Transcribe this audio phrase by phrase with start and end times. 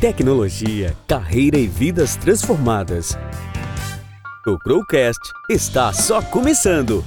[0.00, 3.18] Tecnologia, carreira e vidas transformadas.
[4.46, 5.18] O Crowcast
[5.50, 7.04] está só começando.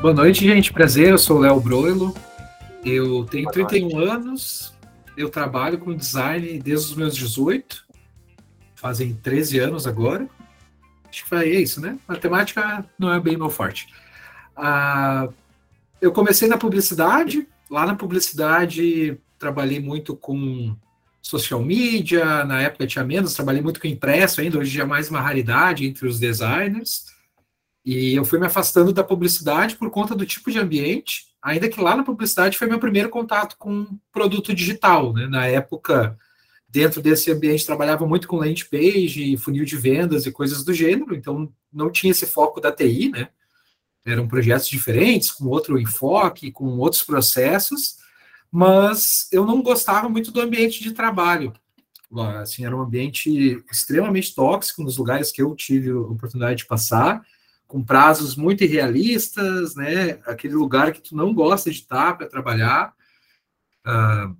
[0.00, 0.72] Boa noite, gente.
[0.72, 2.14] Prazer, eu sou o Léo Broilo.
[2.82, 4.72] Eu tenho 31 anos,
[5.18, 7.84] eu trabalho com design desde os meus 18,
[8.74, 10.26] fazem 13 anos agora.
[11.10, 11.98] Acho que é isso, né?
[12.08, 13.86] Matemática não é bem meu forte.
[14.56, 15.28] Ah,
[16.00, 20.76] eu comecei na publicidade, lá na publicidade trabalhei muito com
[21.20, 25.20] social media, na época tinha menos, trabalhei muito com impresso ainda, hoje é mais uma
[25.20, 27.06] raridade entre os designers.
[27.84, 31.80] E eu fui me afastando da publicidade por conta do tipo de ambiente, ainda que
[31.80, 35.12] lá na publicidade foi meu primeiro contato com produto digital.
[35.12, 35.26] Né?
[35.26, 36.16] Na época,
[36.68, 41.12] dentro desse ambiente, trabalhava muito com landing page, funil de vendas e coisas do gênero,
[41.14, 43.28] então não tinha esse foco da TI, né?
[44.04, 47.96] Eram projetos diferentes, com outro enfoque, com outros processos,
[48.50, 51.52] mas eu não gostava muito do ambiente de trabalho.
[52.40, 57.22] Assim, era um ambiente extremamente tóxico nos lugares que eu tive a oportunidade de passar,
[57.66, 60.20] com prazos muito irrealistas, né?
[60.26, 62.94] Aquele lugar que tu não gosta de estar para trabalhar,
[63.84, 64.36] uh,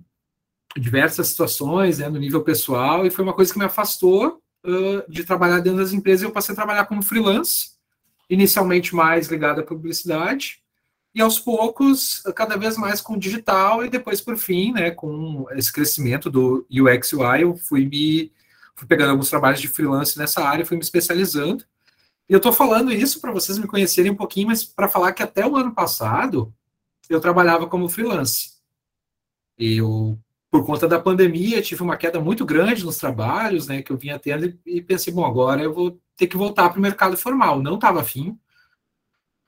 [0.79, 5.23] diversas situações, né, no nível pessoal, e foi uma coisa que me afastou uh, de
[5.23, 6.23] trabalhar dentro das empresas.
[6.23, 7.74] Eu passei a trabalhar como freelance,
[8.29, 10.59] inicialmente mais ligado à publicidade,
[11.13, 15.71] e aos poucos, cada vez mais com digital, e depois, por fim, né, com esse
[15.71, 18.31] crescimento do UX UI, eu fui me
[18.75, 21.63] fui pegando alguns trabalhos de freelance nessa área, fui me especializando,
[22.27, 25.23] e eu estou falando isso para vocês me conhecerem um pouquinho, mas para falar que
[25.23, 26.53] até o ano passado
[27.09, 28.55] eu trabalhava como freelance.
[29.57, 30.19] Eu,
[30.55, 34.17] por conta da pandemia, tive uma queda muito grande nos trabalhos, né, que eu vinha
[34.17, 37.61] tendo e pensei, bom, agora eu vou ter que voltar para o mercado formal.
[37.61, 38.39] Não estava afim.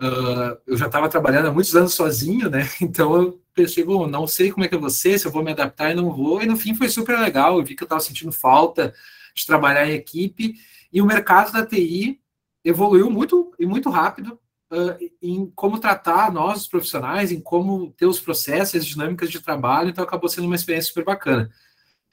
[0.02, 2.67] Uh, eu já estava trabalhando há muitos anos sozinho, né?
[2.81, 5.41] Então eu pensei, bom, não sei como é que eu vou ser, se eu vou
[5.41, 6.41] me adaptar e não vou.
[6.41, 7.58] E no fim foi super legal.
[7.58, 8.94] Eu vi que eu estava sentindo falta
[9.34, 10.56] de trabalhar em equipe.
[10.91, 12.19] E o mercado da TI
[12.66, 14.38] evoluiu muito e muito rápido
[14.72, 19.39] uh, em como tratar nós, os profissionais, em como ter os processos, as dinâmicas de
[19.39, 21.50] trabalho, então acabou sendo uma experiência super bacana.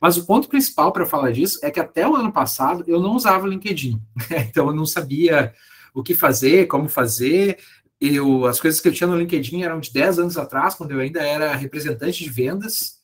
[0.00, 3.14] Mas o ponto principal para falar disso é que até o ano passado eu não
[3.14, 4.00] usava o LinkedIn,
[4.48, 5.54] então eu não sabia
[5.94, 7.58] o que fazer, como fazer.
[8.00, 11.00] Eu, as coisas que eu tinha no LinkedIn eram de 10 anos atrás, quando eu
[11.00, 12.98] ainda era representante de vendas,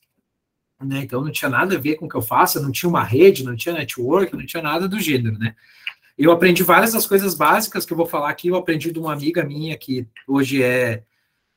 [0.82, 1.00] né?
[1.00, 3.44] Então não tinha nada a ver com o que eu faço, não tinha uma rede,
[3.44, 5.54] não tinha network, não tinha nada do gênero, né?
[6.19, 8.48] Eu aprendi várias das coisas básicas que eu vou falar aqui.
[8.48, 11.03] Eu aprendi de uma amiga minha que hoje é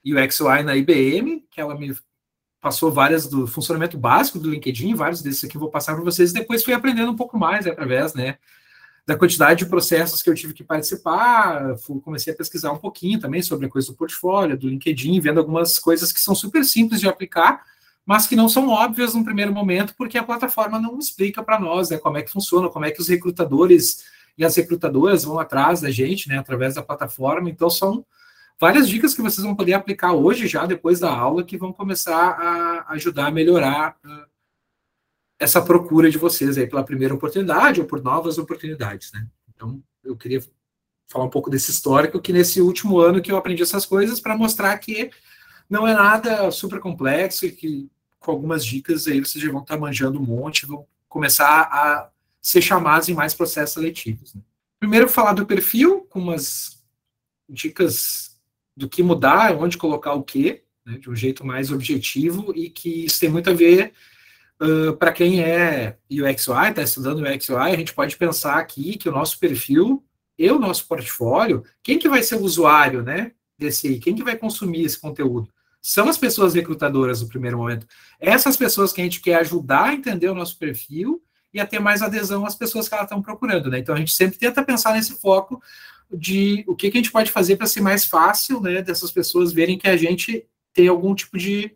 [0.05, 1.95] UX UI na IBM, que ela me
[2.61, 6.31] passou várias do funcionamento básico do LinkedIn, vários desses aqui eu vou passar para vocês.
[6.31, 8.37] Depois fui aprendendo um pouco mais através, né,
[9.05, 11.75] da quantidade de processos que eu tive que participar.
[12.05, 15.77] Comecei a pesquisar um pouquinho também sobre a coisa do portfólio, do LinkedIn, vendo algumas
[15.77, 17.65] coisas que são super simples de aplicar,
[18.05, 21.89] mas que não são óbvias no primeiro momento, porque a plataforma não explica para nós,
[21.89, 24.05] né, como é que funciona, como é que os recrutadores
[24.37, 27.49] e as recrutadoras vão atrás da gente, né, através da plataforma.
[27.49, 28.05] Então, são
[28.59, 32.31] várias dicas que vocês vão poder aplicar hoje, já depois da aula, que vão começar
[32.31, 34.25] a ajudar a melhorar uh,
[35.39, 39.27] essa procura de vocês aí pela primeira oportunidade ou por novas oportunidades, né?
[39.53, 40.41] Então, eu queria
[41.07, 44.37] falar um pouco desse histórico, que nesse último ano que eu aprendi essas coisas para
[44.37, 45.11] mostrar que
[45.69, 47.89] não é nada super complexo e que
[48.19, 52.09] com algumas dicas aí vocês já vão estar manjando um monte, vão começar a
[52.43, 54.35] ser chamados em mais processos seletivos.
[54.35, 54.41] Né?
[54.77, 56.83] Primeiro, falar do perfil, com umas
[57.47, 58.37] dicas
[58.75, 63.05] do que mudar, onde colocar o quê, né, de um jeito mais objetivo e que
[63.05, 63.93] isso tem muito a ver
[64.61, 68.97] uh, para quem é UX UI, está estudando UX UI, a gente pode pensar aqui
[68.97, 70.03] que o nosso perfil
[70.37, 74.35] e o nosso portfólio, quem que vai ser o usuário, né, desse, quem que vai
[74.35, 75.47] consumir esse conteúdo?
[75.81, 77.85] São as pessoas recrutadoras no primeiro momento.
[78.19, 81.21] Essas pessoas que a gente quer ajudar a entender o nosso perfil
[81.53, 83.79] e a ter mais adesão às pessoas que elas estão procurando, né?
[83.79, 85.61] Então a gente sempre tenta pensar nesse foco
[86.11, 89.51] de o que, que a gente pode fazer para ser mais fácil, né, dessas pessoas
[89.51, 91.73] verem que a gente tem algum tipo de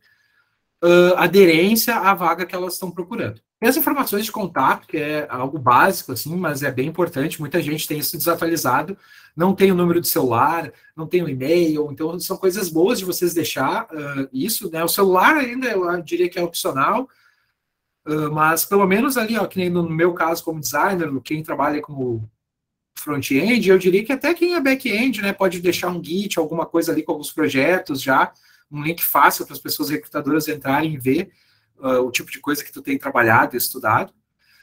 [0.84, 3.42] uh, aderência à vaga que elas estão procurando.
[3.60, 7.40] Tem as informações de contato, que é algo básico, assim, mas é bem importante.
[7.40, 8.96] Muita gente tem isso desatualizado,
[9.36, 13.06] não tem o número de celular, não tem o e-mail, então são coisas boas de
[13.06, 14.84] vocês deixar uh, isso, né?
[14.84, 17.10] O celular ainda eu diria que é opcional,
[18.08, 21.82] Uh, mas pelo menos ali, ó, que nem no meu caso como designer, quem trabalha
[21.82, 22.30] como
[22.98, 26.92] front-end, eu diria que até quem é back-end, né, pode deixar um Git, alguma coisa
[26.92, 28.32] ali com alguns projetos já,
[28.72, 31.32] um link fácil para as pessoas recrutadoras entrarem e ver
[31.80, 34.14] uh, o tipo de coisa que tu tem trabalhado e estudado.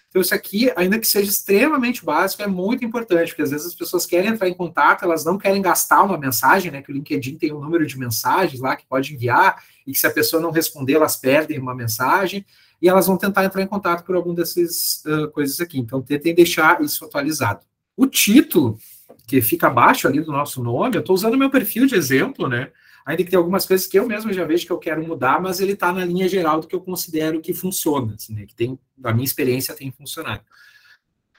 [0.08, 3.74] Então, isso aqui, ainda que seja extremamente básico, é muito importante, porque às vezes as
[3.74, 6.82] pessoas querem entrar em contato, elas não querem gastar uma mensagem, né?
[6.82, 10.06] Que o LinkedIn tem um número de mensagens lá que pode enviar, e que se
[10.06, 12.46] a pessoa não responder, elas perdem uma mensagem,
[12.84, 15.78] e elas vão tentar entrar em contato por alguma dessas uh, coisas aqui.
[15.78, 17.64] Então, tentem deixar isso atualizado.
[17.96, 18.78] O título,
[19.26, 22.70] que fica abaixo ali do nosso nome, eu estou usando meu perfil de exemplo, né?
[23.06, 25.60] Ainda que tem algumas coisas que eu mesmo já vejo que eu quero mudar, mas
[25.60, 28.44] ele está na linha geral do que eu considero que funciona, assim, né?
[28.44, 30.42] que tem, da minha experiência tem funcionado.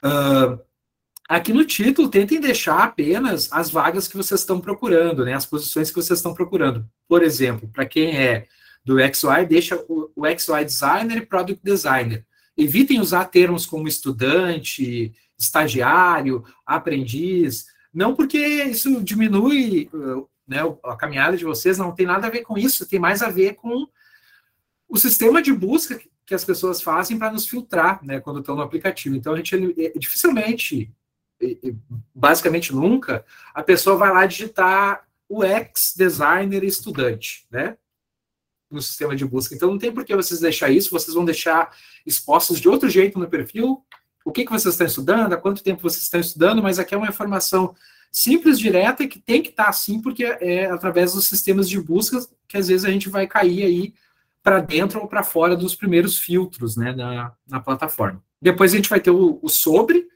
[0.02, 0.58] Uh,
[1.28, 5.34] aqui no título, tentem deixar apenas as vagas que vocês estão procurando, né?
[5.34, 6.84] As posições que vocês estão procurando.
[7.06, 8.48] Por exemplo, para quem é
[8.86, 12.24] do XY, deixa o, o XY Designer e Product Designer.
[12.56, 21.36] Evitem usar termos como estudante, estagiário, aprendiz, não porque isso diminui uh, né, a caminhada
[21.36, 23.88] de vocês não tem nada a ver com isso, tem mais a ver com
[24.88, 28.62] o sistema de busca que as pessoas fazem para nos filtrar, né, quando estão no
[28.62, 29.16] aplicativo.
[29.16, 30.94] Então a gente é, dificilmente,
[32.14, 37.76] basicamente nunca, a pessoa vai lá digitar o ex designer estudante, né,
[38.70, 39.54] no sistema de busca.
[39.54, 41.70] Então não tem por que vocês deixar isso, vocês vão deixar
[42.04, 43.84] expostos de outro jeito no perfil,
[44.24, 46.98] o que, que vocês estão estudando, há quanto tempo vocês estão estudando, mas aqui é
[46.98, 47.74] uma informação
[48.10, 52.18] simples, direta, que tem que estar assim, porque é através dos sistemas de busca
[52.48, 53.94] que às vezes a gente vai cair aí
[54.42, 58.22] para dentro ou para fora dos primeiros filtros né, na, na plataforma.
[58.40, 60.06] Depois a gente vai ter o, o sobre,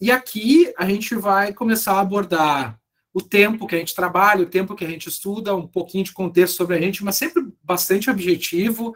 [0.00, 2.78] e aqui a gente vai começar a abordar
[3.14, 6.12] o tempo que a gente trabalha, o tempo que a gente estuda, um pouquinho de
[6.12, 8.94] contexto sobre a gente, mas sempre bastante objetivo,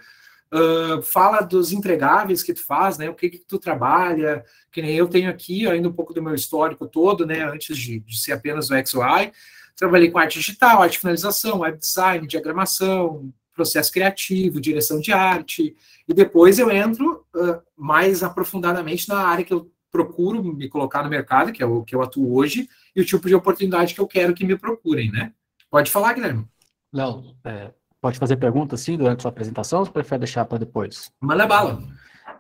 [0.49, 3.11] Uh, fala dos entregáveis que tu faz, né?
[3.11, 6.37] O que que tu trabalha, que nem eu tenho aqui ainda um pouco do meu
[6.37, 7.45] histórico todo, né?
[7.45, 9.33] Antes de, de ser apenas o XY,
[9.75, 15.75] trabalhei com arte digital, arte finalização, web design, diagramação, processo criativo, direção de arte,
[16.07, 21.11] e depois eu entro uh, mais aprofundadamente na área que eu procuro me colocar no
[21.11, 24.07] mercado, que é o que eu atuo hoje, e o tipo de oportunidade que eu
[24.07, 25.33] quero que me procurem, né?
[25.71, 26.47] Pode falar, Guilherme.
[26.93, 27.71] Léo, é,
[28.07, 31.11] Pode fazer perguntas, sim, durante sua apresentação ou você prefere deixar para depois?
[31.21, 31.83] Manda bala.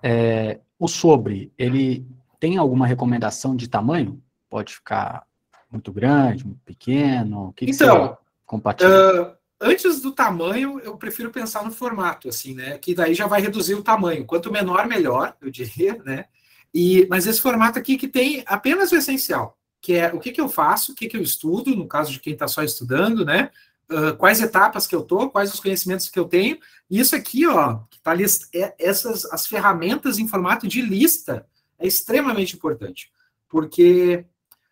[0.00, 2.06] É, o sobre, ele
[2.38, 4.22] tem alguma recomendação de tamanho?
[4.48, 5.26] Pode ficar
[5.68, 7.48] muito grande, muito pequeno?
[7.48, 8.88] O que, então, que compartilha?
[8.90, 12.78] Uh, antes do tamanho, eu prefiro pensar no formato, assim, né?
[12.78, 14.24] Que daí já vai reduzir o tamanho.
[14.24, 16.26] Quanto menor, melhor, eu diria, né?
[16.74, 20.40] E, mas esse formato aqui que tem apenas o essencial, que é o que, que
[20.40, 23.50] eu faço, o que, que eu estudo, no caso de quem está só estudando, né?
[23.90, 26.58] uh, quais etapas que eu tô, quais os conhecimentos que eu tenho.
[26.90, 31.46] E isso aqui, ó, que tá list, é, essas as ferramentas em formato de lista
[31.78, 33.10] é extremamente importante,
[33.48, 34.24] porque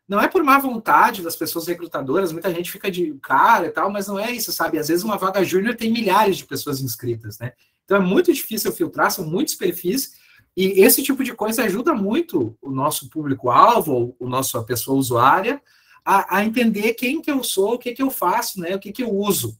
[0.08, 3.90] não é por má vontade das pessoas recrutadoras, muita gente fica de cara e tal,
[3.90, 4.78] mas não é isso, sabe?
[4.78, 7.52] Às vezes uma vaga júnior tem milhares de pessoas inscritas, né?
[7.84, 10.14] Então é muito difícil filtrar, são muitos perfis,
[10.56, 15.60] e esse tipo de coisa ajuda muito o nosso público-alvo, o nosso a pessoa usuária,
[16.04, 18.92] a, a, entender quem que eu sou, o que que eu faço, né, o que
[18.92, 19.58] que eu uso.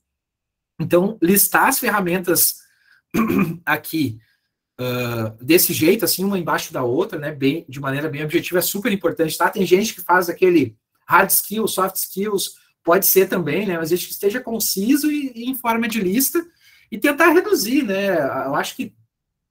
[0.79, 2.57] Então, listar as ferramentas
[3.65, 4.19] aqui
[4.81, 8.63] uh, desse jeito, assim, uma embaixo da outra, né, bem, de maneira bem objetiva, é
[8.63, 9.51] super importante, tá?
[9.51, 10.77] Tem gente que faz aquele
[11.07, 15.51] hard skills, soft skills, pode ser também, né, mas a gente esteja conciso e, e
[15.51, 16.45] em forma de lista
[16.91, 18.95] e tentar reduzir, né, eu acho que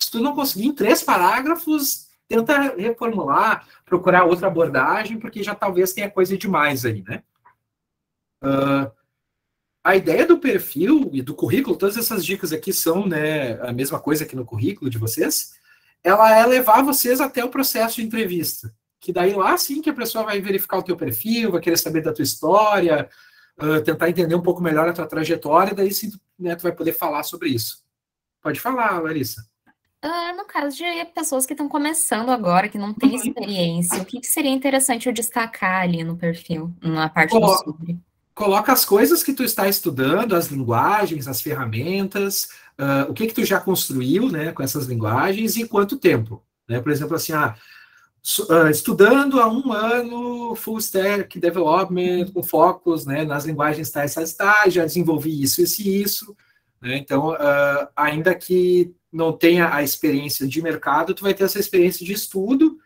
[0.04, 5.94] se tu não conseguir em três parágrafos, tenta reformular, procurar outra abordagem, porque já talvez
[5.94, 7.24] tenha coisa demais aí, né?
[8.44, 8.92] Uh,
[9.84, 14.00] a ideia do perfil e do currículo, todas essas dicas aqui são né, a mesma
[14.00, 15.54] coisa que no currículo de vocês,
[16.04, 18.74] ela é levar vocês até o processo de entrevista.
[19.00, 22.02] Que daí lá sim que a pessoa vai verificar o teu perfil, vai querer saber
[22.02, 23.10] da tua história,
[23.62, 26.94] uh, tentar entender um pouco melhor a tua trajetória, daí sim né, tu vai poder
[26.94, 27.84] falar sobre isso.
[28.42, 29.53] Pode falar, Larissa.
[30.04, 30.84] Uh, no caso de
[31.16, 33.16] pessoas que estão começando agora, que não têm uhum.
[33.16, 37.58] experiência, o que, que, seria interessante eu destacar ali no perfil, na parte Colo do
[37.64, 37.98] sobre?
[38.36, 43.34] Coloca as coisas que tu está estudando, as linguagens, as ferramentas, uh, o que que
[43.34, 46.82] tu já construiu, né, com essas linguagens e quanto tempo, né?
[46.82, 47.56] Por exemplo, assim, ah,
[48.50, 54.34] uh, estudando há um ano full stack development com focos, né, nas linguagens tais, tais,
[54.34, 56.36] tais, já desenvolvi isso, isso e isso,
[56.84, 56.98] né?
[56.98, 57.36] Então,
[57.96, 62.78] ainda que não tenha a experiência de mercado, tu vai ter essa experiência de estudo,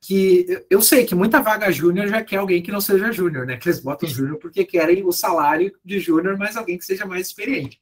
[0.00, 3.56] que eu sei que muita vaga júnior já quer alguém que não seja júnior, né?
[3.56, 7.28] Que eles botam júnior porque querem o salário de júnior, mas alguém que seja mais
[7.28, 7.80] experiente.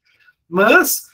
[0.48, 1.08] Mas,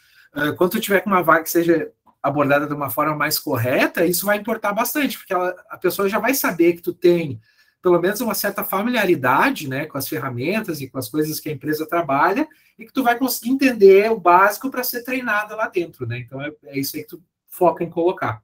[0.56, 4.26] quando tu tiver com uma vaga que seja abordada de uma forma mais correta, isso
[4.26, 7.40] vai importar bastante, porque ela, a pessoa já vai saber que tu tem
[7.86, 11.52] pelo menos uma certa familiaridade né, com as ferramentas e com as coisas que a
[11.52, 16.04] empresa trabalha, e que tu vai conseguir entender o básico para ser treinada lá dentro,
[16.04, 16.18] né?
[16.18, 18.42] Então é, é, isso aí que tu foca em colocar.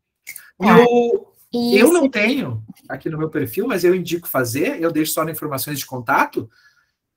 [0.60, 4.92] E o, E eu não tenho aqui no meu perfil, mas eu indico fazer, eu
[4.92, 6.48] deixo só nas informações de contato,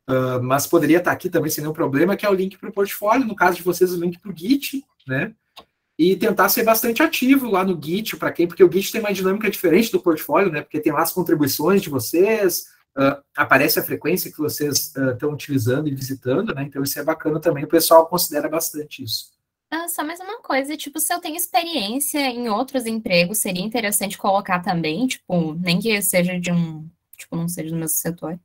[0.09, 2.73] uh, mas poderia estar aqui também sem nenhum problema, que é o link para o
[2.73, 5.31] portfólio, no caso de vocês, o link para o Git, né?
[5.97, 8.47] E tentar ser bastante ativo lá no Git, para quem?
[8.47, 10.61] Porque o Git tem uma dinâmica diferente do portfólio, né?
[10.61, 12.65] Porque tem lá as contribuições de vocês,
[12.97, 16.63] uh, aparece a frequência que vocês estão uh, utilizando e visitando, né?
[16.63, 19.35] Então isso é bacana também, o pessoal considera bastante isso.
[19.71, 24.17] Ah, só mais uma coisa, tipo, se eu tenho experiência em outros empregos, seria interessante
[24.17, 26.87] colocar também, tipo, nem que seja de um,
[27.17, 28.39] tipo, não seja do mesmo setor.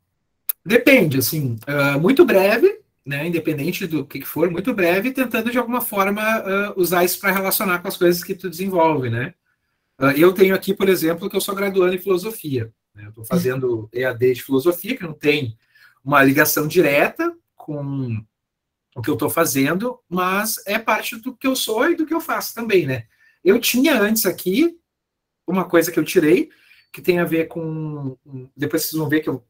[0.64, 5.80] Depende, assim, uh, muito breve, né, independente do que for, muito breve, tentando de alguma
[5.80, 9.34] forma uh, usar isso para relacionar com as coisas que tu desenvolve, né.
[9.98, 13.88] Uh, eu tenho aqui, por exemplo, que eu sou graduando em filosofia, né, estou fazendo
[13.92, 15.56] EAD de filosofia, que não tem
[16.04, 18.22] uma ligação direta com
[18.94, 22.14] o que eu estou fazendo, mas é parte do que eu sou e do que
[22.14, 23.04] eu faço também, né?
[23.44, 24.76] Eu tinha antes aqui
[25.46, 26.50] uma coisa que eu tirei,
[26.92, 28.16] que tem a ver com.
[28.56, 29.44] Depois vocês vão ver que eu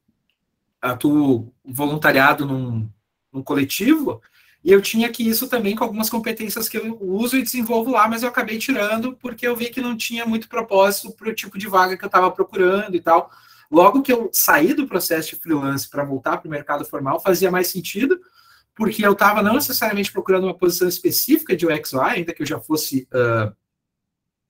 [0.81, 2.89] atuo voluntariado num,
[3.33, 4.21] num coletivo,
[4.63, 8.07] e eu tinha aqui isso também com algumas competências que eu uso e desenvolvo lá,
[8.07, 11.57] mas eu acabei tirando porque eu vi que não tinha muito propósito para o tipo
[11.57, 13.31] de vaga que eu estava procurando e tal.
[13.71, 17.51] Logo que eu saí do processo de freelance para voltar para o mercado formal, fazia
[17.51, 18.21] mais sentido,
[18.75, 22.47] porque eu estava não necessariamente procurando uma posição específica de UX UI, ainda que eu
[22.47, 23.55] já fosse uh,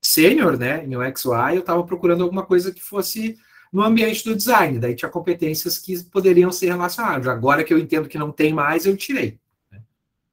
[0.03, 3.39] sênior né, em UX UI, eu estava procurando alguma coisa que fosse
[3.73, 7.29] no ambiente do design, daí tinha competências que poderiam ser relacionadas.
[7.29, 9.39] Agora que eu entendo que não tem mais, eu tirei.
[9.71, 9.81] Né?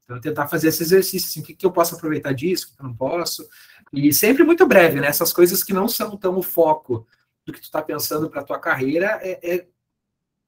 [0.04, 2.82] Então, tentar fazer esse exercício, assim, o que, que eu posso aproveitar disso, o que
[2.82, 3.48] eu não posso,
[3.92, 7.06] e sempre muito breve, né, essas coisas que não são tão o foco
[7.46, 9.66] do que tu está pensando para a tua carreira, é, é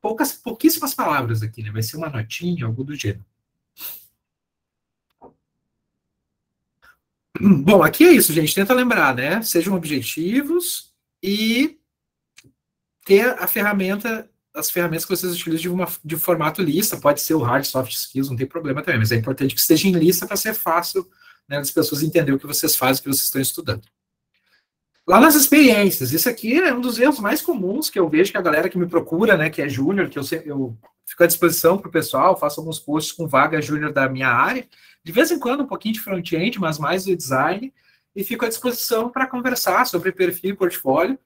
[0.00, 1.70] poucas, pouquíssimas palavras aqui, né?
[1.70, 3.25] Vai ser uma notinha, algo do gênero.
[7.40, 8.54] Bom, aqui é isso, gente.
[8.54, 9.40] Tenta lembrar, né?
[9.40, 10.92] Sejam objetivos
[11.23, 11.80] e
[13.04, 16.97] ter a ferramenta, as ferramentas que vocês utilizam de, uma, de formato lista.
[16.97, 19.88] Pode ser o hard soft skills, não tem problema também, mas é importante que esteja
[19.88, 21.09] em lista para ser fácil
[21.49, 23.83] né, as pessoas entenderem o que vocês fazem, o que vocês estão estudando.
[25.07, 28.38] Lá nas experiências, isso aqui é um dos erros mais comuns que eu vejo que
[28.38, 31.76] a galera que me procura, né, que é júnior, que eu, eu fico à disposição
[31.76, 34.64] para o pessoal, faço alguns posts com vaga júnior da minha área,
[35.02, 37.73] de vez em quando um pouquinho de front-end, mas mais do design,
[38.14, 41.19] e fico à disposição para conversar sobre perfil e portfólio.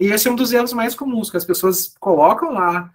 [0.00, 2.90] E esse é um dos erros mais comuns, que as pessoas colocam lá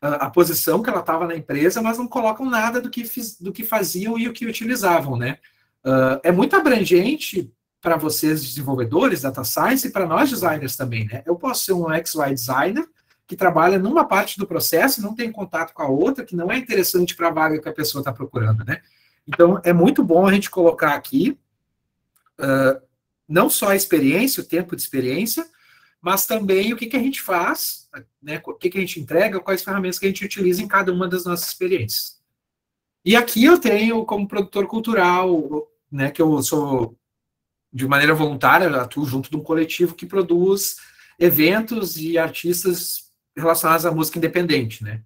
[0.00, 3.38] a, a posição que ela estava na empresa, mas não colocam nada do que, fiz,
[3.40, 5.38] do que faziam e o que utilizavam, né?
[5.84, 11.22] Uh, é muito abrangente para vocês desenvolvedores, data science, e para nós designers também, né?
[11.26, 12.88] Eu posso ser um XY designer
[13.26, 16.56] que trabalha numa parte do processo, não tem contato com a outra, que não é
[16.56, 18.80] interessante para a vaga que a pessoa está procurando, né?
[19.26, 21.36] Então, é muito bom a gente colocar aqui
[22.38, 22.80] uh,
[23.28, 25.44] não só a experiência, o tempo de experiência,
[26.00, 27.88] mas também o que, que a gente faz,
[28.22, 30.92] né, o que, que a gente entrega, quais ferramentas que a gente utiliza em cada
[30.92, 32.18] uma das nossas experiências.
[33.04, 36.96] E aqui eu tenho, como produtor cultural, né, que eu sou
[37.72, 40.76] de maneira voluntária, atuo junto de um coletivo que produz
[41.18, 45.02] eventos e artistas relacionados à música independente, né?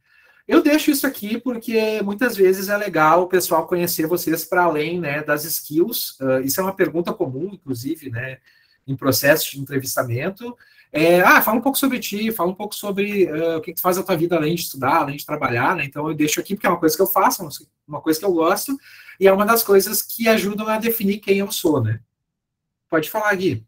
[0.46, 5.00] Eu deixo isso aqui porque muitas vezes é legal o pessoal conhecer vocês para além
[5.00, 6.18] né, das skills.
[6.20, 8.38] Uh, isso é uma pergunta comum, inclusive, né,
[8.86, 10.56] em processo de entrevistamento.
[10.92, 13.76] É, ah, fala um pouco sobre ti, fala um pouco sobre uh, o que, que
[13.76, 15.86] tu faz na tua vida além de estudar, além de trabalhar, né?
[15.86, 17.48] Então eu deixo aqui porque é uma coisa que eu faço,
[17.88, 18.76] uma coisa que eu gosto,
[19.18, 22.00] e é uma das coisas que ajudam a definir quem eu sou, né?
[22.90, 23.64] Pode falar, Gui.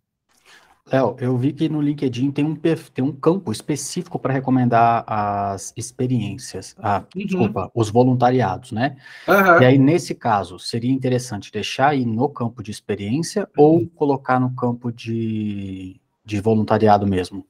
[0.92, 5.72] Léo, eu vi que no LinkedIn tem um, tem um campo específico para recomendar as
[5.74, 7.24] experiências, ah, uhum.
[7.24, 8.96] desculpa, os voluntariados, né?
[9.26, 9.62] Uhum.
[9.62, 13.64] E aí, nesse caso, seria interessante deixar aí no campo de experiência uhum.
[13.64, 17.46] ou colocar no campo de, de voluntariado mesmo?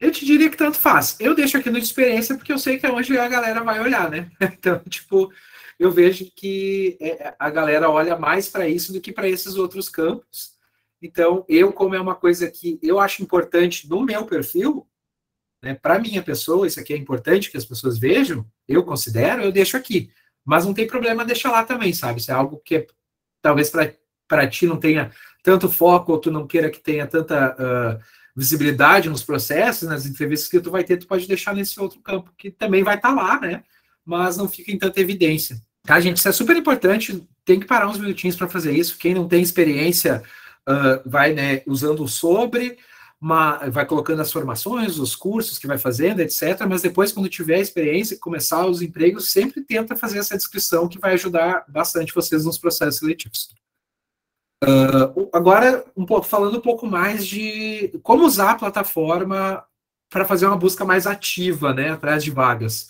[0.00, 1.16] Eu te diria que tanto faz.
[1.18, 3.80] Eu deixo aqui no de experiência porque eu sei que é onde a galera vai
[3.80, 4.30] olhar, né?
[4.40, 5.32] Então, tipo,
[5.78, 9.88] eu vejo que é, a galera olha mais para isso do que para esses outros
[9.88, 10.54] campos.
[11.00, 14.86] Então, eu, como é uma coisa que eu acho importante no meu perfil,
[15.62, 19.52] né, para minha pessoa, isso aqui é importante que as pessoas vejam, eu considero, eu
[19.52, 20.10] deixo aqui.
[20.44, 22.22] Mas não tem problema deixar lá também, sabe?
[22.22, 22.86] Se é algo que é,
[23.40, 23.72] talvez
[24.28, 25.10] para ti não tenha
[25.44, 28.02] tanto foco, ou tu não queira que tenha tanta uh,
[28.34, 32.32] visibilidade nos processos, nas entrevistas que tu vai ter, tu pode deixar nesse outro campo,
[32.36, 33.62] que também vai estar tá lá, né?
[34.04, 35.60] Mas não fica em tanta evidência.
[35.82, 36.16] Tá, gente?
[36.16, 38.96] Isso é super importante, tem que parar uns minutinhos para fazer isso.
[38.96, 40.22] Quem não tem experiência
[40.66, 42.78] uh, vai né, usando o sobre,
[43.20, 46.58] uma, vai colocando as formações, os cursos que vai fazendo, etc.
[46.66, 51.12] Mas depois, quando tiver experiência, começar os empregos, sempre tenta fazer essa descrição que vai
[51.12, 53.50] ajudar bastante vocês nos processos seletivos.
[54.64, 59.62] Uh, agora, um pouco, falando um pouco mais de como usar a plataforma
[60.08, 62.88] para fazer uma busca mais ativa, né, atrás de vagas.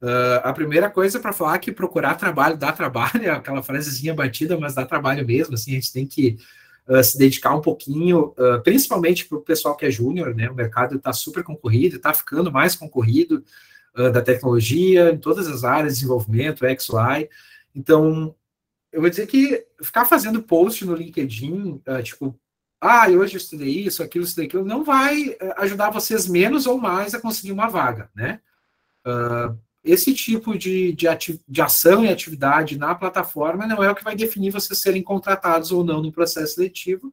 [0.00, 4.58] Uh, a primeira coisa para falar que procurar trabalho dá trabalho, é aquela frasezinha batida,
[4.58, 6.38] mas dá trabalho mesmo, assim, a gente tem que
[6.86, 10.96] uh, se dedicar um pouquinho, principalmente para o pessoal que é júnior, né, o mercado
[10.96, 13.42] está super concorrido, está ficando mais concorrido
[14.12, 17.26] da tecnologia, em todas as áreas, desenvolvimento, XY,
[17.76, 18.34] então,
[18.96, 22.34] eu vou dizer que ficar fazendo post no LinkedIn, tipo,
[22.80, 27.12] ah, hoje eu estudei isso, aquilo, estudei aquilo, não vai ajudar vocês menos ou mais
[27.12, 28.40] a conseguir uma vaga, né?
[29.06, 31.06] Uh, esse tipo de, de,
[31.46, 35.70] de, ação e atividade na plataforma não é o que vai definir vocês serem contratados
[35.72, 37.12] ou não no processo seletivo.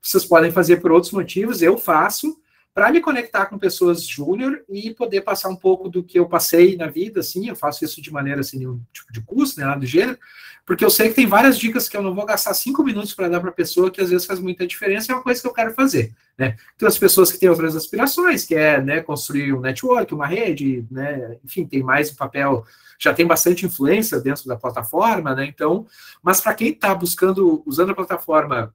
[0.00, 2.40] Vocês podem fazer por outros motivos, eu faço,
[2.74, 6.76] para me conectar com pessoas júnior e poder passar um pouco do que eu passei
[6.76, 9.78] na vida, assim, eu faço isso de maneira, assim, nenhum tipo de curso, né, nada
[9.78, 10.18] do gênero,
[10.66, 13.28] porque eu sei que tem várias dicas que eu não vou gastar cinco minutos para
[13.28, 15.52] dar para a pessoa, que às vezes faz muita diferença, é uma coisa que eu
[15.52, 16.56] quero fazer, né.
[16.76, 20.84] Tem as pessoas que têm outras aspirações, que é, né, construir um network, uma rede,
[20.90, 22.66] né, enfim, tem mais um papel,
[22.98, 25.86] já tem bastante influência dentro da plataforma, né, então,
[26.20, 28.74] mas para quem está buscando, usando a plataforma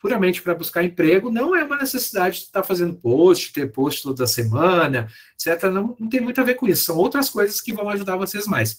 [0.00, 4.02] puramente para buscar emprego, não é uma necessidade de estar tá fazendo post, ter post
[4.02, 5.64] toda semana, etc.
[5.64, 6.84] Não, não tem muito a ver com isso.
[6.84, 8.78] São outras coisas que vão ajudar vocês mais.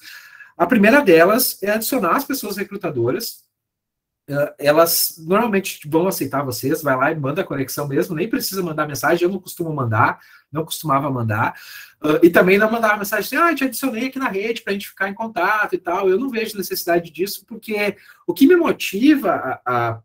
[0.57, 3.43] A primeira delas é adicionar as pessoas recrutadoras.
[4.29, 8.63] Uh, elas normalmente vão aceitar vocês, vai lá e manda a conexão mesmo, nem precisa
[8.63, 10.19] mandar mensagem, eu não costumo mandar,
[10.51, 11.59] não costumava mandar.
[12.01, 14.73] Uh, e também não mandar mensagem assim, ah, te adicionei aqui na rede para a
[14.73, 16.09] gente ficar em contato e tal.
[16.09, 19.99] Eu não vejo necessidade disso, porque o que me motiva a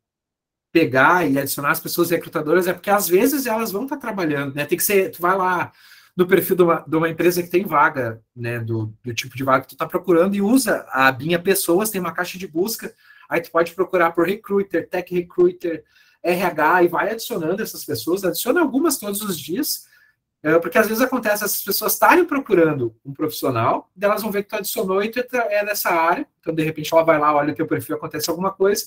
[0.76, 4.66] pegar e adicionar as pessoas recrutadoras é porque às vezes elas vão estar trabalhando, né?
[4.66, 5.72] Tem que ser, tu vai lá
[6.14, 9.42] no perfil de uma, de uma, empresa que tem vaga, né, do, do tipo de
[9.42, 12.92] vaga que tu está procurando e usa a Binha Pessoas, tem uma caixa de busca,
[13.26, 15.82] aí tu pode procurar por recruiter, tech recruiter,
[16.22, 19.86] RH e vai adicionando essas pessoas, adiciona algumas todos os dias,
[20.42, 24.50] é, porque às vezes acontece essas pessoas estarem procurando um profissional, elas vão ver que
[24.50, 27.56] tu adicionou e tu é nessa área, então de repente ela vai lá, olha o
[27.56, 28.84] teu perfil, acontece alguma coisa,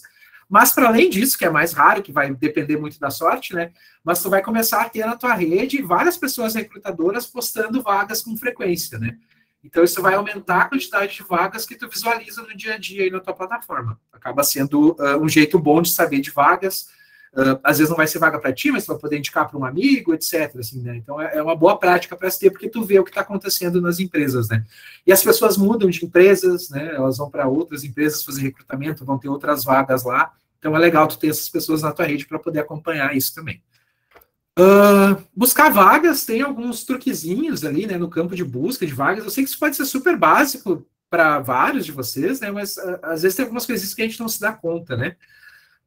[0.50, 3.72] mas para além disso, que é mais raro, que vai depender muito da sorte, né?
[4.03, 8.35] Mas tu vai começar a ter na tua rede várias pessoas recrutadoras postando vagas com
[8.35, 9.16] frequência, né?
[9.64, 13.03] Então isso vai aumentar a quantidade de vagas que tu visualiza no dia a dia
[13.03, 14.00] aí na tua plataforma.
[14.12, 16.90] Acaba sendo uh, um jeito bom de saber de vagas.
[17.31, 19.57] Uh, às vezes não vai ser vaga para ti, mas tu vai poder indicar para
[19.57, 20.55] um amigo, etc.
[20.57, 20.98] Assim, né?
[20.98, 23.22] Então é, é uma boa prática para se ter, porque tu vê o que está
[23.22, 24.65] acontecendo nas empresas, né?
[25.05, 26.96] E as pessoas mudam de empresas, né?
[26.96, 30.31] Elas vão para outras empresas fazer recrutamento, vão ter outras vagas lá.
[30.57, 33.61] Então é legal tu ter essas pessoas na tua rede para poder acompanhar isso também.
[34.59, 39.24] Uh, buscar vagas, tem alguns truquezinhos ali, né, no campo de busca de vagas.
[39.24, 43.00] Eu sei que isso pode ser super básico para vários de vocês, né, mas uh,
[43.03, 45.15] às vezes tem algumas coisas que a gente não se dá conta, né.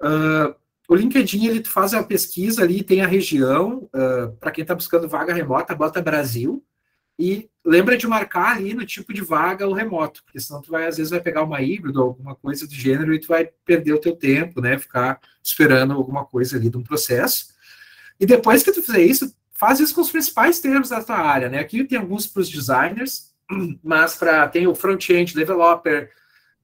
[0.00, 0.54] Uh,
[0.88, 3.88] o LinkedIn ele faz a pesquisa ali, tem a região,
[4.40, 6.64] para quem está buscando vaga remota, bota Brasil,
[7.18, 10.86] e lembra de marcar ali no tipo de vaga o remoto, porque senão tu vai,
[10.86, 13.92] às vezes, vai pegar uma híbrido ou alguma coisa do gênero e tu vai perder
[13.92, 14.78] o teu tempo, né?
[14.78, 17.52] Ficar esperando alguma coisa ali de um processo.
[18.18, 21.48] E depois que tu fizer isso, faz isso com os principais termos da tua área,
[21.48, 21.60] né?
[21.60, 23.32] Aqui tem alguns para os designers,
[23.84, 26.10] mas para tem o front-end developer,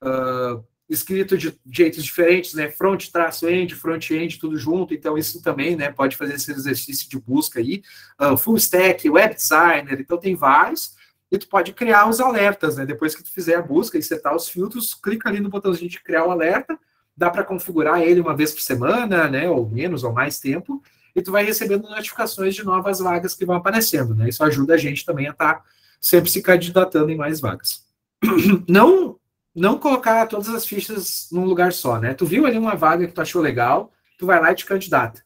[0.02, 2.70] uh, escrito de jeitos diferentes, né?
[2.70, 4.94] Front, traço, end, front-end, tudo junto.
[4.94, 5.92] Então, isso também, né?
[5.92, 7.82] Pode fazer esse exercício de busca aí.
[8.20, 10.96] Uh, full stack, web designer, então tem vários.
[11.30, 12.86] E tu pode criar os alertas, né?
[12.86, 16.00] Depois que tu fizer a busca e setar os filtros, clica ali no botãozinho de
[16.00, 16.78] criar o alerta.
[17.14, 19.50] Dá para configurar ele uma vez por semana, né?
[19.50, 20.82] Ou menos ou mais tempo.
[21.14, 24.28] E tu vai recebendo notificações de novas vagas que vão aparecendo, né?
[24.28, 25.64] Isso ajuda a gente também a estar tá
[26.00, 27.84] sempre se candidatando em mais vagas.
[28.66, 29.18] Não
[29.54, 32.14] não colocar todas as fichas num lugar só, né?
[32.14, 35.22] Tu viu ali uma vaga que tu achou legal, tu vai lá e te candidata.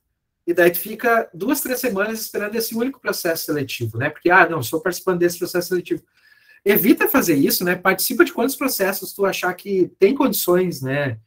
[0.46, 4.10] E daí tu fica duas, três semanas esperando esse único processo seletivo, né?
[4.10, 6.02] Porque, ah, não, sou participando desse processo seletivo.
[6.64, 7.76] Evita fazer isso, né?
[7.76, 11.18] Participa de quantos processos tu achar que tem condições, né,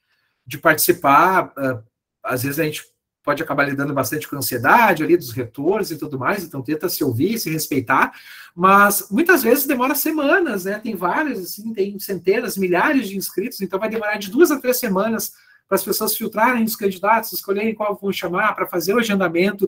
[0.45, 1.53] de participar.
[1.57, 1.83] Uh,
[2.23, 2.83] às vezes a gente
[3.25, 7.03] pode acabar lidando bastante com ansiedade ali dos retornos e tudo mais, então tenta se
[7.03, 8.13] ouvir, se respeitar,
[8.55, 10.79] mas muitas vezes demora semanas, né?
[10.79, 14.77] Tem vários, assim, tem centenas, milhares de inscritos, então vai demorar de duas a três
[14.77, 15.33] semanas
[15.67, 19.67] para as pessoas filtrarem os candidatos, escolherem qual vão chamar, para fazer o agendamento.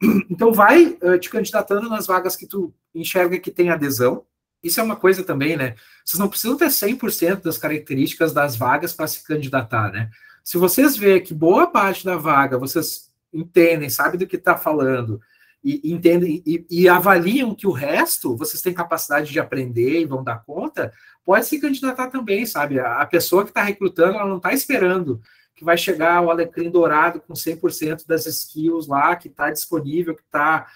[0.30, 4.24] Então vai uh, te candidatando nas vagas que tu enxerga que tem adesão.
[4.62, 5.74] Isso é uma coisa também, né?
[6.04, 10.08] Vocês não precisam ter 100% das características das vagas para se candidatar, né?
[10.48, 15.20] Se vocês verem que boa parte da vaga vocês entendem, sabem do que está falando,
[15.62, 20.24] e, entendem e, e, avaliam que o resto vocês têm capacidade de aprender e vão
[20.24, 20.90] dar conta,
[21.22, 22.80] pode se candidatar também, sabe?
[22.80, 25.20] A, a pessoa que está recrutando, ela não está esperando
[25.54, 30.22] que vai chegar o alecrim dourado com 100% das skills lá, que está disponível, que
[30.22, 30.66] está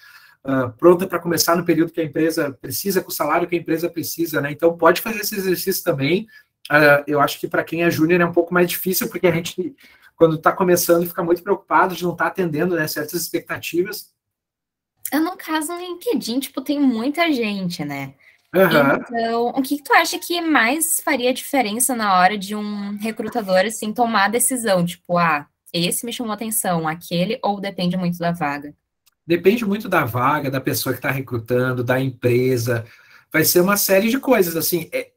[0.45, 3.55] uh, ah, pronta para começar no período que a empresa precisa, com o salário que
[3.55, 4.51] a empresa precisa, né?
[4.51, 6.27] Então, pode fazer esse exercício também.
[6.71, 9.31] Uh, eu acho que para quem é júnior é um pouco mais difícil, porque a
[9.31, 9.75] gente,
[10.15, 14.13] quando está começando, fica muito preocupado de não estar tá atendendo né, certas expectativas.
[15.11, 18.15] No caso, no LinkedIn, tipo, tem muita gente, né?
[18.55, 18.95] Uhum.
[19.01, 23.65] Então, o que, que, tu acha que mais faria diferença na hora de um recrutador,
[23.65, 24.85] assim, tomar a decisão?
[24.85, 28.73] Tipo, ah, esse me chamou atenção, aquele, ou depende muito da vaga?
[29.25, 32.85] Depende muito da vaga, da pessoa que está recrutando, da empresa.
[33.31, 34.89] Vai ser uma série de coisas, assim.
[34.91, 35.12] É,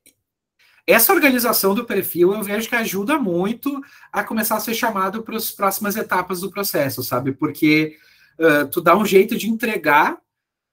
[0.87, 5.37] essa organização do perfil eu vejo que ajuda muito a começar a ser chamado para
[5.37, 7.33] as próximas etapas do processo, sabe?
[7.33, 7.97] Porque
[8.39, 10.17] uh, tu dá um jeito de entregar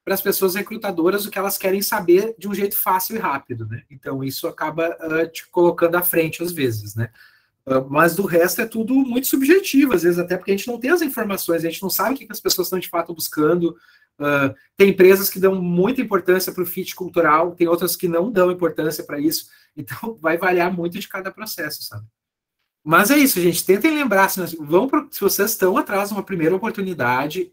[0.05, 3.65] para as pessoas recrutadoras o que elas querem saber de um jeito fácil e rápido,
[3.65, 3.83] né?
[3.89, 7.09] Então isso acaba uh, te colocando à frente às vezes, né?
[7.89, 10.91] Mas do resto é tudo muito subjetivo, às vezes até porque a gente não tem
[10.91, 13.77] as informações, a gente não sabe o que, que as pessoas estão de fato buscando.
[14.19, 18.29] Uh, tem empresas que dão muita importância para o fit cultural, tem outras que não
[18.29, 19.47] dão importância para isso.
[19.75, 22.05] Então vai variar muito de cada processo, sabe?
[22.83, 23.65] Mas é isso, gente.
[23.65, 27.51] Tentem lembrar, se, vão pro, se vocês estão atrás de uma primeira oportunidade,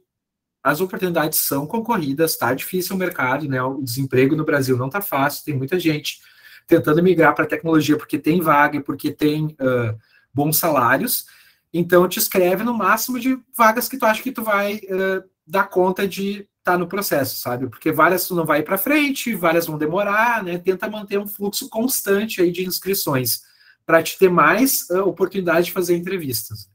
[0.63, 3.63] as oportunidades são concorridas, está difícil o mercado, né?
[3.63, 6.21] O desemprego no Brasil não está fácil, tem muita gente
[6.67, 9.99] tentando migrar para a tecnologia porque tem vaga e porque tem uh,
[10.35, 11.27] bons salários.
[11.73, 15.69] Então, te escreve no máximo de vagas que tu acha que tu vai uh, dar
[15.69, 17.69] conta de estar tá no processo, sabe?
[17.69, 20.59] Porque várias não vai para frente, várias vão demorar, né?
[20.59, 23.43] Tenta manter um fluxo constante aí de inscrições
[23.85, 26.71] para te ter mais uh, oportunidade de fazer entrevistas.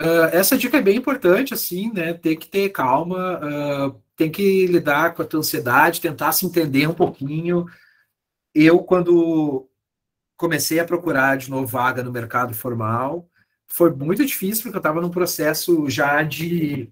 [0.00, 2.14] Uh, essa dica é bem importante, assim, né?
[2.14, 6.88] Tem que ter calma, uh, tem que lidar com a tua ansiedade, tentar se entender
[6.88, 7.66] um pouquinho.
[8.54, 9.68] Eu, quando
[10.36, 13.28] comecei a procurar de novo vaga no mercado formal,
[13.68, 16.90] foi muito difícil, porque eu estava num processo já de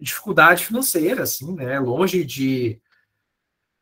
[0.00, 1.78] dificuldade financeira, assim, né?
[1.78, 2.80] Longe de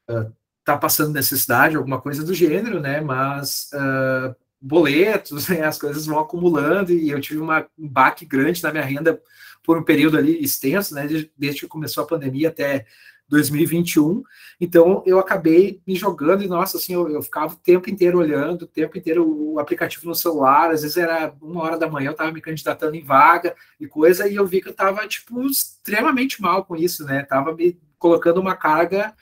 [0.09, 0.33] estar uh,
[0.65, 3.01] tá passando necessidade, alguma coisa do gênero, né?
[3.01, 8.63] Mas uh, boletos, né, as coisas vão acumulando e eu tive uma, um baque grande
[8.63, 9.21] na minha renda
[9.63, 12.87] por um período ali extenso, né, desde, desde que começou a pandemia até
[13.29, 14.23] 2021.
[14.61, 18.63] Então eu acabei me jogando e nossa, assim, eu, eu, ficava o tempo inteiro olhando,
[18.63, 22.13] o tempo inteiro o aplicativo no celular, às vezes era uma hora da manhã, eu
[22.13, 26.41] estava me candidatando em vaga e coisa, e eu vi que eu estava tipo extremamente
[26.41, 27.23] mal com isso, né?
[27.23, 29.15] Tava me colocando uma carga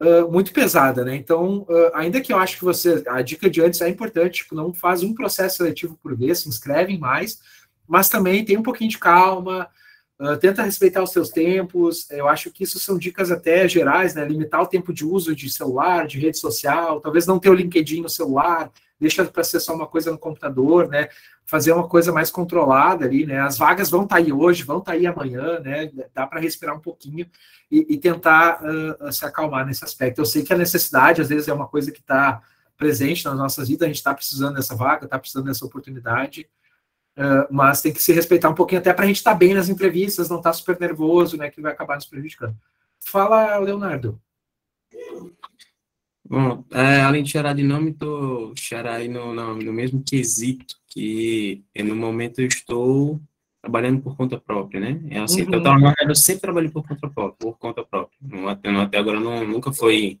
[0.00, 1.16] uh, muito pesada, né?
[1.16, 4.54] Então, uh, ainda que eu acho que você, a dica de antes é importante, tipo,
[4.54, 7.40] não faz um processo seletivo por vez, se inscreve em mais,
[7.86, 9.68] mas também tem um pouquinho de calma,
[10.20, 12.10] uh, tenta respeitar os seus tempos.
[12.10, 14.24] Eu acho que isso são dicas até gerais, né?
[14.24, 18.02] Limitar o tempo de uso de celular, de rede social, talvez não ter o LinkedIn
[18.02, 21.08] no celular, deixa para ser só uma coisa no computador, né?
[21.44, 23.40] Fazer uma coisa mais controlada ali, né?
[23.40, 25.90] As vagas vão estar tá aí hoje, vão estar tá aí amanhã, né?
[26.14, 27.26] Dá para respirar um pouquinho
[27.70, 30.20] e, e tentar uh, se acalmar nesse aspecto.
[30.20, 32.42] Eu sei que a necessidade, às vezes, é uma coisa que está
[32.76, 36.48] presente nas nossas vidas, a gente está precisando dessa vaga, está precisando dessa oportunidade,
[37.16, 39.54] uh, mas tem que se respeitar um pouquinho até para a gente estar tá bem
[39.54, 41.50] nas entrevistas, não estar tá super nervoso, né?
[41.50, 42.56] Que vai acabar nos prejudicando.
[43.00, 44.20] Fala, Leonardo.
[46.28, 50.74] Bom, é, além de chorar de nome, estou chorar aí no, no, no, mesmo quesito,
[50.88, 53.20] que no momento eu estou
[53.62, 55.00] trabalhando por conta própria, né?
[55.08, 55.54] É assim, uhum.
[55.54, 58.18] eu, eu sempre trabalhei por conta própria, por conta própria.
[58.20, 60.18] Não, até, não, até agora não, nunca foi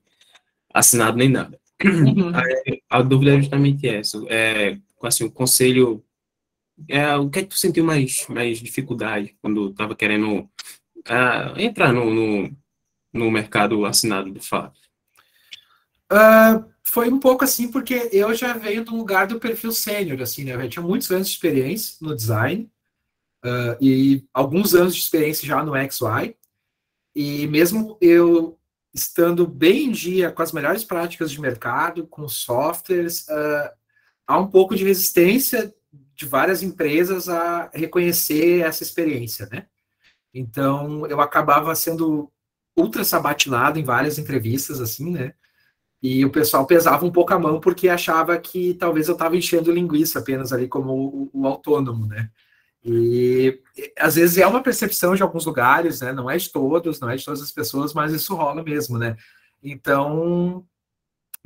[0.72, 1.58] assinado nem nada.
[1.84, 2.30] Uhum.
[2.90, 4.22] A, a, dúvida é justamente essa.
[4.28, 6.02] É, assim, o conselho...
[6.88, 11.92] É, o que é que tu sentiu mais, mais dificuldade quando estava querendo uh, entrar
[11.92, 12.56] no, no,
[13.12, 14.78] no mercado assinado de fato?
[16.12, 20.44] Uh, foi um pouco assim, porque eu já venho um lugar do perfil sênior, assim,
[20.44, 20.54] né?
[20.54, 22.70] Eu já tinha muitos anos de experiência no design
[23.44, 26.36] uh, e alguns anos de experiência já no XY.
[27.14, 28.58] E mesmo eu
[28.94, 33.26] estando bem em dia com as melhores práticas de mercado, com softwares,
[34.26, 35.74] há um pouco de resistência
[36.16, 39.66] de várias empresas a reconhecer essa experiência, né?
[40.32, 42.30] Então, eu acabava sendo
[42.76, 45.34] ultra sabatinado em várias entrevistas, assim, né?
[46.02, 49.72] E o pessoal pesava um pouco a mão porque achava que talvez eu estava enchendo
[49.72, 52.30] linguiça apenas ali como o, o, autônomo, né?
[52.84, 53.60] E
[53.98, 56.12] às vezes é uma percepção de alguns lugares, né?
[56.12, 59.16] Não é de todos, não é de todas as pessoas, mas isso rola mesmo, né?
[59.62, 60.64] Então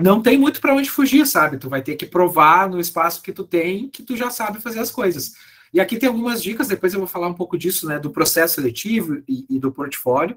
[0.01, 1.59] não tem muito para onde fugir, sabe?
[1.59, 4.81] Tu vai ter que provar no espaço que tu tem que tu já sabe fazer
[4.81, 5.35] as coisas.
[5.73, 7.99] E aqui tem algumas dicas, depois eu vou falar um pouco disso, né?
[7.99, 10.37] Do processo seletivo e, e do portfólio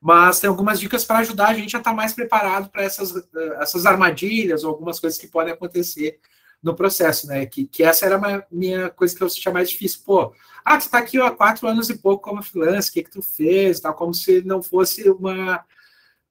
[0.00, 3.14] mas tem algumas dicas para ajudar a gente a estar tá mais preparado para essas,
[3.14, 6.18] eh, essas armadilhas ou algumas coisas que podem acontecer
[6.62, 7.44] no processo, né?
[7.44, 10.00] Que, que essa era a minha coisa que eu sentia mais difícil.
[10.04, 10.32] Pô,
[10.64, 13.22] ah, tu tá aqui há quatro anos e pouco como freelance, o que que tu
[13.22, 13.80] fez?
[13.80, 15.64] Tal, como se não fosse uma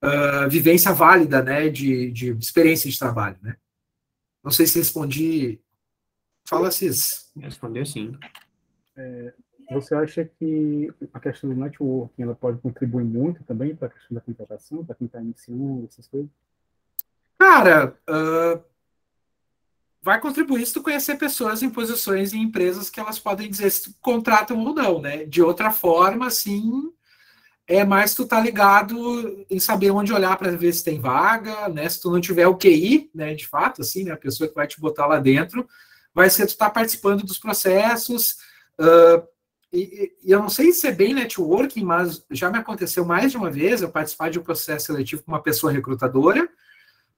[0.02, 1.68] uh, vivência válida, né?
[1.68, 3.56] De, de experiência de trabalho, né?
[4.42, 5.60] Não sei se respondi.
[6.48, 7.30] Fala, Cis.
[7.36, 8.16] Respondeu sim.
[8.96, 9.32] É,
[9.70, 14.14] você acha que a questão do networking ela pode contribuir muito também para a questão
[14.14, 16.30] da contratação, para quem está iniciando, essas coisas?
[17.38, 18.62] Cara, uh,
[20.02, 23.84] vai contribuir se tu conhecer pessoas em posições em empresas que elas podem dizer se
[23.84, 25.24] tu contratam ou não, né?
[25.24, 26.92] De outra forma, assim,
[27.66, 31.88] é mais tu tá ligado em saber onde olhar para ver se tem vaga, né?
[31.88, 34.66] Se tu não tiver o QI, né, de fato, assim, né, a pessoa que vai
[34.66, 35.66] te botar lá dentro,
[36.14, 38.36] vai ser tu tá participando dos processos,
[38.80, 39.22] uh,
[39.72, 43.36] e, e, eu não sei se é bem networking, mas já me aconteceu mais de
[43.36, 46.48] uma vez eu participar de um processo seletivo com uma pessoa recrutadora.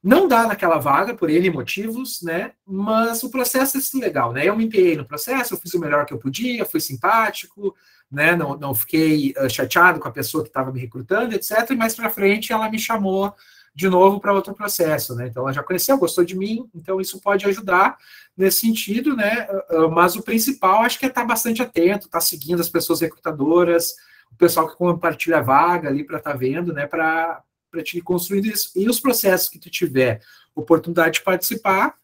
[0.03, 2.53] Não dá naquela vaga por N motivos, né?
[2.67, 4.49] Mas o processo é assim legal, né?
[4.49, 7.75] Eu me empenhei no processo, eu fiz o melhor que eu podia, fui simpático,
[8.11, 8.35] né?
[8.35, 11.71] Não, não fiquei uh, chateado com a pessoa que estava me recrutando, etc.
[11.71, 13.33] E mais para frente ela me chamou
[13.75, 15.29] de novo para outro processo, né?
[15.29, 17.97] Então ela já conheceu, gostou de mim, então isso pode ajudar
[18.37, 19.47] nesse sentido, né?
[19.49, 23.01] Ah, ah, mas o principal acho que é estar bastante atento, estar seguindo as pessoas
[23.01, 23.95] recrutadoras,
[24.31, 26.87] o pessoal que compartilha a vaga ali para estar tá vendo, né?
[26.87, 28.71] Para para te construir isso.
[28.77, 30.21] E os processos que tu tiver
[30.55, 31.99] oportunidade de participar,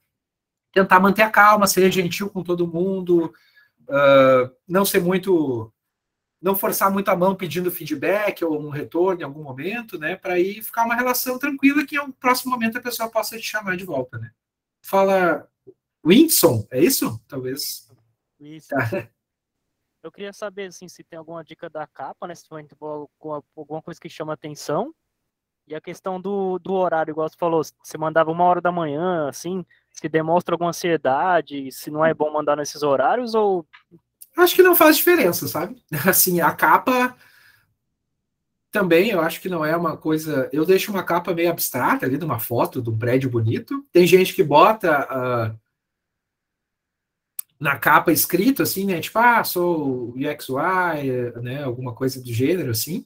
[0.72, 3.33] tentar manter a calma, ser gentil com todo mundo,
[3.83, 5.72] uh, não ser muito
[6.40, 10.14] não forçar muito a mão pedindo feedback ou um retorno em algum momento, né?
[10.14, 13.42] Para aí ficar uma relação tranquila que em um próximo momento a pessoa possa te
[13.42, 14.31] chamar de volta, né?
[14.81, 15.48] Fala
[16.07, 17.20] Winson, é isso?
[17.26, 17.90] Talvez.
[18.38, 18.68] Isso.
[18.68, 18.78] Tá.
[20.00, 22.35] Eu queria saber assim, se tem alguma dica da capa, né?
[22.35, 23.09] Se for
[23.57, 24.94] alguma coisa que chama atenção.
[25.68, 29.28] E a questão do, do horário, igual você falou, você mandava uma hora da manhã,
[29.28, 33.66] assim, se demonstra alguma ansiedade, se não é bom mandar nesses horários, ou
[34.37, 35.83] Acho que não faz diferença, sabe?
[36.07, 37.16] Assim, a capa
[38.70, 40.48] também eu acho que não é uma coisa.
[40.52, 43.85] Eu deixo uma capa meio abstrata ali de uma foto de um prédio bonito.
[43.92, 45.59] Tem gente que bota uh,
[47.59, 49.00] na capa escrito assim, né?
[49.00, 51.64] Tipo, ah, sou UXY, né?
[51.64, 53.04] Alguma coisa do gênero assim.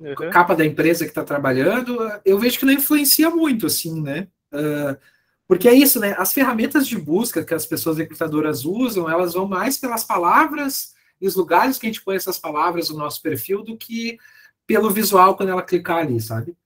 [0.00, 0.30] Uhum.
[0.30, 1.98] Capa da empresa que está trabalhando.
[2.24, 4.28] Eu vejo que não influencia muito, assim, né?
[4.52, 4.98] Uh,
[5.46, 6.14] porque é isso, né?
[6.16, 11.26] As ferramentas de busca que as pessoas recrutadoras usam, elas vão mais pelas palavras e
[11.26, 14.18] os lugares que a gente põe essas palavras no nosso perfil do que
[14.66, 16.56] pelo visual quando ela clicar ali, sabe?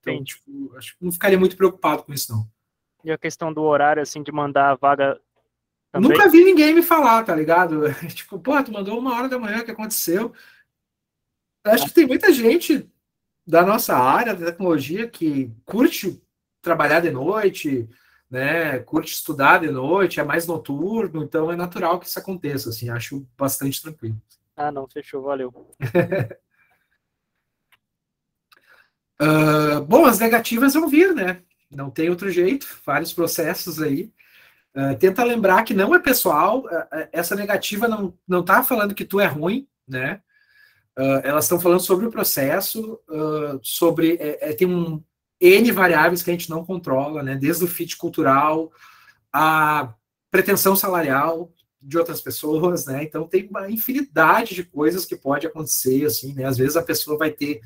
[0.00, 2.46] Então, tipo, acho que não ficaria muito preocupado com isso, não.
[3.02, 5.20] E a questão do horário, assim, de mandar a vaga
[5.90, 6.10] também?
[6.10, 7.82] Nunca vi ninguém me falar, tá ligado?
[8.14, 10.32] tipo, pô, tu mandou uma hora da manhã, o que aconteceu?
[11.66, 12.88] Acho que tem muita gente
[13.46, 16.20] da nossa área da tecnologia que curte
[16.62, 17.88] trabalhar de noite,
[18.30, 22.88] né, curte estudar de noite, é mais noturno, então é natural que isso aconteça, assim,
[22.88, 24.20] acho bastante tranquilo.
[24.56, 25.48] Ah, não, fechou, valeu.
[29.20, 31.42] uh, bom, as negativas vão vir, né?
[31.70, 34.12] Não tem outro jeito, vários processos aí.
[34.74, 39.04] Uh, tenta lembrar que não é pessoal, uh, essa negativa não, não tá falando que
[39.04, 40.22] tu é ruim, né?
[40.96, 42.98] Elas estão falando sobre o processo,
[43.62, 44.16] sobre.
[44.20, 45.02] É, é, tem um,
[45.40, 47.36] N variáveis que a gente não controla, né?
[47.36, 48.72] Desde o fit cultural,
[49.32, 49.92] a
[50.30, 53.04] pretensão salarial de outras pessoas, né?
[53.04, 56.44] Então tem uma infinidade de coisas que pode acontecer, assim, né?
[56.44, 57.60] Às vezes a pessoa vai ter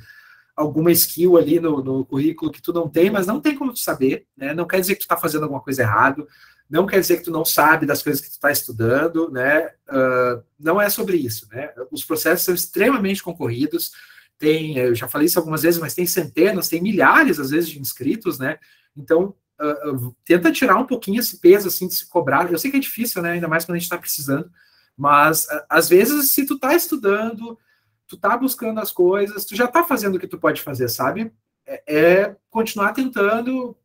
[0.57, 3.79] alguma skill ali no, no currículo que tu não tem, mas não tem como tu
[3.79, 4.53] saber, né?
[4.53, 6.27] Não quer dizer que tu está fazendo alguma coisa errado,
[6.71, 9.73] não quer dizer que tu não sabe das coisas que tu está estudando, né?
[9.89, 11.73] Uh, não é sobre isso, né?
[11.91, 13.91] Os processos são extremamente concorridos,
[14.39, 17.81] tem, eu já falei isso algumas vezes, mas tem centenas, tem milhares, às vezes, de
[17.81, 18.59] inscritos, né?
[18.97, 22.51] Então, uh, tenta tirar um pouquinho esse peso, assim, de se cobrar.
[22.51, 23.33] Eu sei que é difícil, né?
[23.33, 24.51] Ainda mais quando a gente está precisando,
[24.97, 27.59] mas, uh, às vezes, se tu está estudando,
[28.07, 31.33] tu está buscando as coisas, tu já está fazendo o que tu pode fazer, sabe?
[31.67, 33.77] É, é continuar tentando,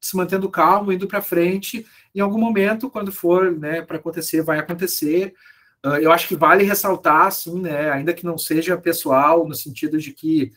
[0.00, 1.86] se mantendo calmo, indo para frente.
[2.14, 5.34] Em algum momento, quando for, né, para acontecer, vai acontecer.
[5.84, 9.98] Uh, eu acho que vale ressaltar, assim, né, ainda que não seja pessoal, no sentido
[9.98, 10.52] de que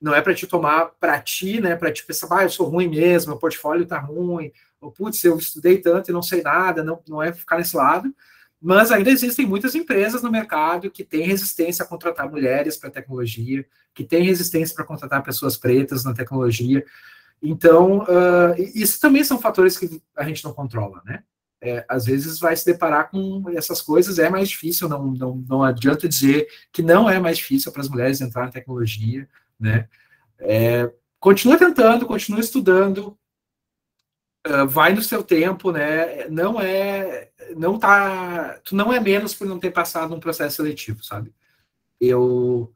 [0.00, 2.88] não é para te tomar para ti, né, para te pensar, ah, eu sou ruim
[2.88, 7.00] mesmo, meu portfólio tá ruim, ou putz, eu estudei tanto e não sei nada, não,
[7.08, 8.12] não é ficar nesse lado,
[8.60, 13.64] mas ainda existem muitas empresas no mercado que têm resistência a contratar mulheres para tecnologia,
[13.94, 16.84] que têm resistência para contratar pessoas pretas na tecnologia.
[17.42, 21.24] Então, uh, isso também são fatores que a gente não controla, né?
[21.62, 25.62] é, às vezes vai se deparar com essas coisas, é mais difícil, não, não, não
[25.62, 29.28] adianta dizer que não é mais difícil para as mulheres entrar na tecnologia,
[29.58, 29.88] né?
[30.40, 33.16] É, continua tentando, continua estudando,
[34.44, 36.28] uh, vai no seu tempo, né?
[36.28, 41.04] Não é, não tá, tu não é menos por não ter passado um processo seletivo,
[41.04, 41.32] sabe?
[42.00, 42.72] Eu,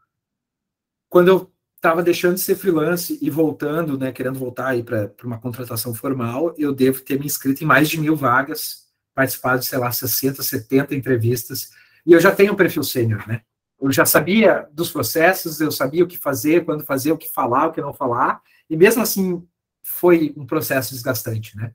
[1.09, 1.52] quando eu
[1.87, 6.53] estava deixando de ser freelance e voltando, né, querendo voltar aí para uma contratação formal,
[6.59, 10.42] eu devo ter me inscrito em mais de mil vagas, participado de, sei lá, 60,
[10.42, 11.70] 70 entrevistas,
[12.05, 13.42] e eu já tenho um perfil sênior, né?
[13.81, 17.68] Eu já sabia dos processos, eu sabia o que fazer, quando fazer, o que falar,
[17.68, 19.46] o que não falar, e mesmo assim
[19.83, 21.72] foi um processo desgastante, né?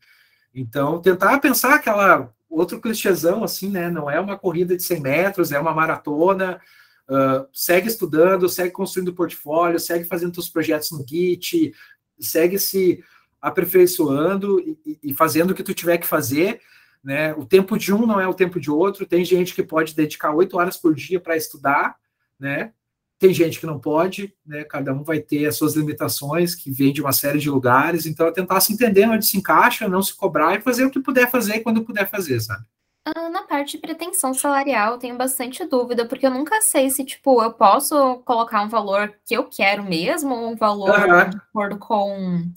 [0.54, 3.89] Então, tentar pensar aquela outro clichêzão, assim, né?
[3.89, 6.60] Não é uma corrida de 100 metros, é uma maratona,
[7.12, 11.74] uh, segue estudando, segue construindo portfólio, segue fazendo seus projetos no Git,
[12.19, 13.04] segue se
[13.41, 16.62] aperfeiçoando e, e fazendo o que tu tiver que fazer,
[17.04, 17.34] né?
[17.34, 19.06] O tempo de um não é o tempo de outro.
[19.06, 21.95] Tem gente que pode dedicar oito horas por dia para estudar,
[22.39, 22.71] né?
[23.17, 24.63] Tem gente que não pode, né?
[24.63, 28.06] Cada um vai ter as suas limitações, que vem de uma série de lugares.
[28.06, 31.00] Então, é tentar se entender onde se encaixa, não se cobrar e fazer o que
[31.00, 32.65] puder fazer quando puder fazer, sabe?
[33.03, 37.03] Ah, na parte de pretensão salarial, eu tenho bastante dúvida, porque eu nunca sei se,
[37.03, 41.29] tipo, eu posso colocar um valor que eu quero mesmo, ou um valor uhum.
[41.29, 42.51] de acordo com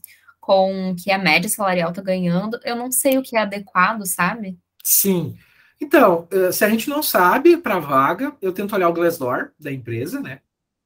[0.45, 4.05] com o que a média salarial está ganhando, eu não sei o que é adequado,
[4.05, 4.59] sabe?
[4.85, 5.39] Sim.
[5.81, 9.73] Então, eh, se a gente não sabe para vaga, eu tento olhar o Glassdoor da
[9.73, 10.41] empresa, né?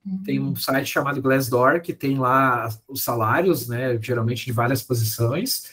[0.06, 0.22] Uhum.
[0.22, 4.00] Tem um site chamado Glassdoor que tem lá os salários, né?
[4.00, 5.72] Geralmente de várias posições.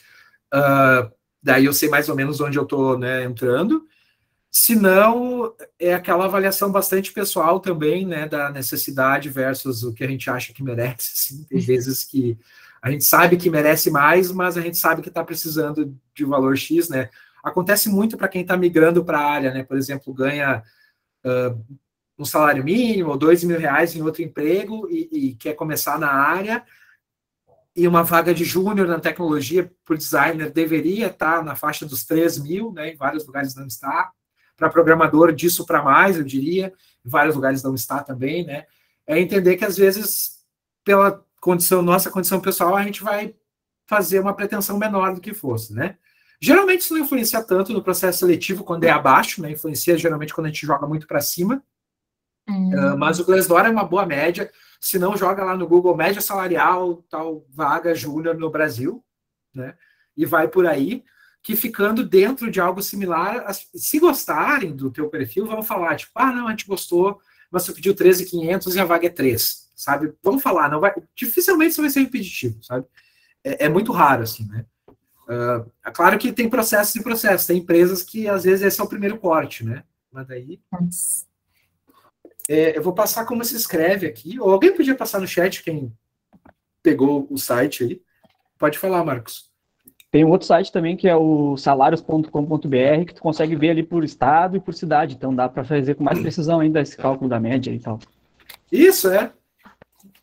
[0.51, 1.11] Uh,
[1.45, 3.85] daí eu sei mais ou menos onde eu estou né, entrando.
[4.49, 8.27] Se não, é aquela avaliação bastante pessoal também, né?
[8.27, 11.11] Da necessidade versus o que a gente acha que merece.
[11.13, 11.43] Assim.
[11.43, 12.35] Tem vezes que
[12.81, 16.57] a gente sabe que merece mais, mas a gente sabe que está precisando de valor
[16.57, 17.09] X, né?
[17.43, 19.63] Acontece muito para quem está migrando para a área, né?
[19.63, 20.63] Por exemplo, ganha
[21.23, 21.75] uh,
[22.17, 26.11] um salário mínimo ou dois mil reais em outro emprego e, e quer começar na
[26.11, 26.63] área
[27.75, 32.39] e uma vaga de júnior na tecnologia por designer deveria estar na faixa dos 3
[32.39, 32.91] mil, né?
[32.91, 34.11] Em vários lugares não está.
[34.55, 36.73] Para programador, disso para mais, eu diria.
[37.05, 38.65] Em vários lugares não está também, né?
[39.05, 40.37] É entender que às vezes,
[40.85, 43.35] pela condição, nossa condição pessoal, a gente vai
[43.87, 45.97] fazer uma pretensão menor do que fosse, né?
[46.41, 49.51] Geralmente isso não influencia tanto no processo seletivo quando é abaixo, né?
[49.51, 51.61] Influencia geralmente quando a gente joga muito para cima.
[52.47, 54.49] Uh, mas o Glassdoor é uma boa média.
[54.79, 59.03] Se não, joga lá no Google média salarial, tal vaga júnior no Brasil,
[59.53, 59.75] né?
[60.15, 61.03] E vai por aí,
[61.41, 66.31] que ficando dentro de algo similar, se gostarem do teu perfil, vão falar, tipo, ah,
[66.31, 67.19] não, a gente gostou,
[67.51, 70.13] mas você pediu 13,500 e a vaga é 3 sabe?
[70.23, 72.87] Vamos falar, não vai, dificilmente isso vai ser repetitivo, sabe?
[73.43, 74.65] É, é muito raro, assim, né?
[75.27, 78.83] Uh, é claro que tem processos e processos, tem empresas que às vezes esse é
[78.83, 79.83] o primeiro corte, né?
[80.11, 80.61] Mas daí.
[82.49, 85.91] É, eu vou passar como se escreve aqui, ou alguém podia passar no chat quem
[86.83, 88.01] pegou o site aí.
[88.57, 89.49] Pode falar, Marcos.
[90.11, 94.03] Tem um outro site também que é o salários.com.br, que tu consegue ver ali por
[94.03, 97.39] estado e por cidade, então dá para fazer com mais precisão ainda esse cálculo da
[97.39, 97.99] média e tal.
[98.71, 99.33] Isso, é.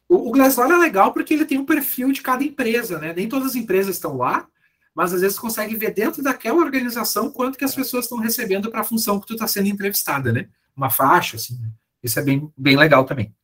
[0.08, 3.12] O, o Glassdoor é legal porque ele tem um perfil de cada empresa, né?
[3.14, 4.46] Nem todas as empresas estão lá,
[4.94, 8.80] mas às vezes consegue ver dentro daquela organização quanto que as pessoas estão recebendo para
[8.80, 10.48] a função que tu está sendo entrevistada, né?
[10.76, 11.58] Uma faixa, assim.
[11.60, 11.68] Né?
[12.02, 13.34] Isso é bem, bem legal também.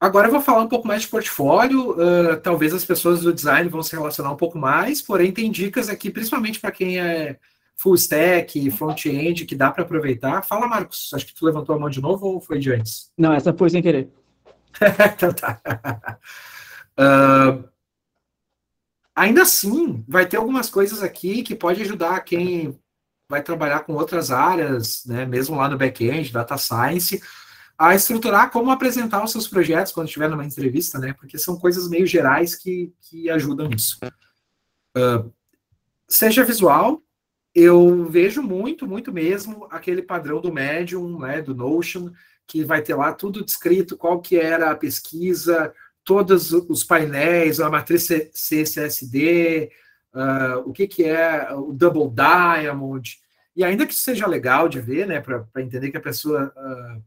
[0.00, 1.92] Agora eu vou falar um pouco mais de portfólio.
[1.92, 5.88] Uh, talvez as pessoas do design vão se relacionar um pouco mais, porém tem dicas
[5.88, 7.38] aqui, principalmente para quem é
[7.76, 10.42] full stack, front-end, que dá para aproveitar.
[10.42, 11.10] Fala, Marcos.
[11.14, 13.10] Acho que tu levantou a mão de novo ou foi de antes?
[13.16, 14.10] Não, essa foi sem querer.
[15.14, 15.60] então tá.
[16.98, 17.64] Uh,
[19.14, 22.78] ainda assim, vai ter algumas coisas aqui que pode ajudar quem
[23.28, 27.22] vai trabalhar com outras áreas, né, mesmo lá no back-end, data science,
[27.88, 31.88] a estruturar como apresentar os seus projetos quando estiver numa entrevista, né, porque são coisas
[31.88, 33.98] meio gerais que, que ajudam nisso.
[34.96, 35.32] Uh,
[36.08, 37.02] seja visual,
[37.54, 42.10] eu vejo muito, muito mesmo aquele padrão do Medium, né, do Notion,
[42.46, 45.72] que vai ter lá tudo descrito, qual que era a pesquisa,
[46.04, 49.70] todos os painéis, a matriz CSSD,
[50.12, 53.18] uh, ah, o que, que é o Double Diamond,
[53.56, 57.02] e ainda que seja legal de ver, né, para entender que a pessoa uh,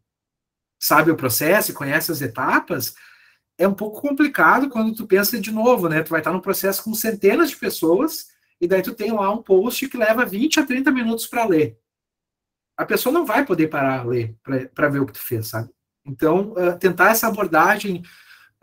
[0.80, 2.94] sabe o processo e conhece as etapas,
[3.58, 6.84] é um pouco complicado quando tu pensa de novo, né, tu vai estar num processo
[6.84, 8.28] com centenas de pessoas,
[8.62, 11.78] e daí tu tem lá um post que leva 20 a 30 minutos para ler
[12.78, 14.36] a pessoa não vai poder parar a ler
[14.75, 15.69] para ver o que tu fez, sabe?
[16.06, 18.04] Então, uh, tentar essa abordagem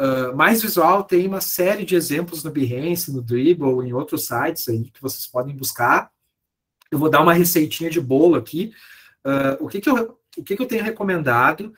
[0.01, 4.69] uh, mais visual, tem uma série de exemplos no Behance, no Dribble, em outros sites
[4.69, 6.11] aí que vocês podem buscar.
[6.91, 8.73] Eu vou dar uma receitinha de bolo aqui.
[9.27, 11.75] Uh, o que, que, eu, o que, que eu tenho recomendado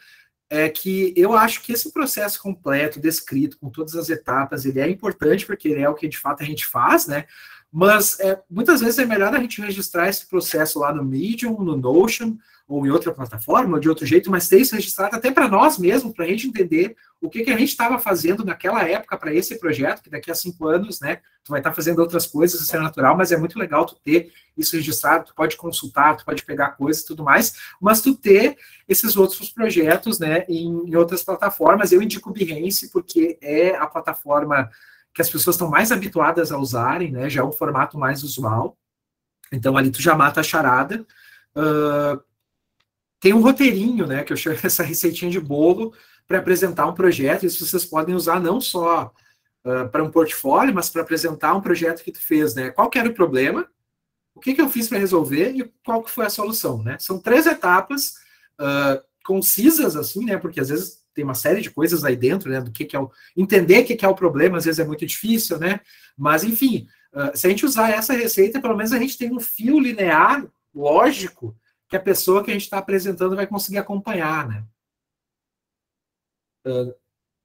[0.49, 4.89] é que eu acho que esse processo completo, descrito, com todas as etapas, ele é
[4.89, 7.27] importante, porque ele é o que de fato a gente faz, né?
[7.73, 11.77] Mas é, muitas vezes é melhor a gente registrar esse processo lá no Medium, no
[11.77, 12.37] Notion,
[12.69, 15.79] ou em outra plataforma, ou de outro jeito, mas ter isso registrado até para nós
[15.79, 19.33] mesmos, para a gente entender o que, que a gente estava fazendo naquela época para
[19.33, 22.61] esse projeto, que daqui a cinco anos, né, tu vai estar tá fazendo outras coisas,
[22.61, 26.25] isso é natural, mas é muito legal tu ter isso registrado, tu pode consultar, tu
[26.25, 28.57] pode pegar coisas e tudo mais, mas tu ter
[28.89, 31.93] esses outros projetos, né, em, em outras plataformas.
[31.93, 34.69] Eu indico o Behance porque é a plataforma
[35.17, 38.77] que as pessoas estão mais habituadas a usarem, né, já é um formato mais usual.
[39.51, 41.07] Então ali tu já mata a charada.
[41.57, 42.23] Uh,
[43.19, 45.95] tem um roteirinho, né, que eu chamo essa receitinha de bolo
[46.29, 47.47] para apresentar um projeto.
[47.47, 49.11] Isso vocês podem usar não só
[49.65, 52.69] uh, para um portfólio, mas para apresentar um projeto que tu fez, né?
[52.69, 53.67] Qual era o problema?
[54.35, 56.99] O que, que eu fiz para resolver e qual que foi a solução, né?
[57.01, 58.17] São três etapas
[58.61, 60.37] uh, concisas, assim, né?
[60.37, 62.61] Porque às vezes tem uma série de coisas aí dentro, né?
[62.61, 64.85] Do que, que é o entender o que, que é o problema, às vezes é
[64.85, 65.81] muito difícil, né?
[66.17, 69.41] Mas enfim, uh, se a gente usar essa receita, pelo menos a gente tem um
[69.41, 71.57] fio linear, lógico,
[71.89, 74.65] que a pessoa que a gente está apresentando vai conseguir acompanhar, né?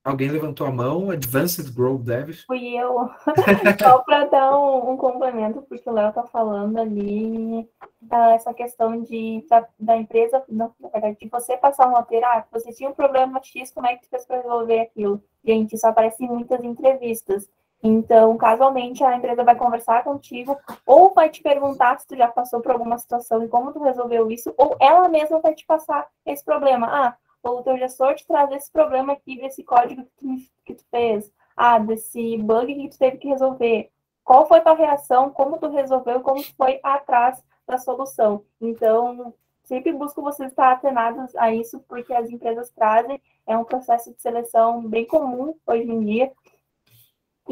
[0.04, 2.32] Alguém levantou a mão, Advanced Growth Dev.
[2.48, 3.08] Fui eu.
[3.80, 7.70] Só para dar um, um, complemento, porque o Léo está falando ali
[8.02, 12.26] da, essa questão de, da, da empresa, não, na verdade, de você passar um roteiro,
[12.26, 15.24] ah, você tinha um problema X, como é que você fez para resolver aquilo?
[15.46, 17.48] Gente, isso aparece em muitas entrevistas.
[17.84, 22.60] Então, casualmente, a empresa vai conversar contigo, ou vai te perguntar se tu já passou
[22.60, 26.44] por alguma situação e como tu resolveu isso, ou ela mesma vai te passar esse
[26.44, 26.88] problema.
[26.88, 27.16] Ah,
[27.64, 30.36] teu gestor te traz esse problema aqui desse código que tu,
[30.66, 33.90] que tu fez, ah, desse bug que tu teve que resolver.
[34.24, 38.44] Qual foi tua reação, como tu resolveu, como tu foi atrás da solução.
[38.60, 39.34] Então,
[39.64, 44.22] sempre busco vocês estar atenados a isso, porque as empresas trazem, é um processo de
[44.22, 46.32] seleção bem comum hoje em dia,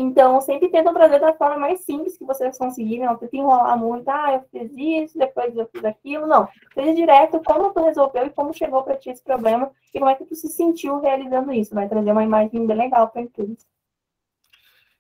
[0.01, 4.07] então, sempre tentam trazer da forma mais simples que vocês conseguirem, não tenta enrolar muito,
[4.07, 6.47] ah, eu fiz isso, depois eu fiz aquilo, não.
[6.73, 10.15] Seja direto como tu resolveu e como chegou para ti esse problema e como é
[10.15, 11.75] que tu se sentiu realizando isso.
[11.75, 13.57] Vai trazer uma imagem bem legal para tudo.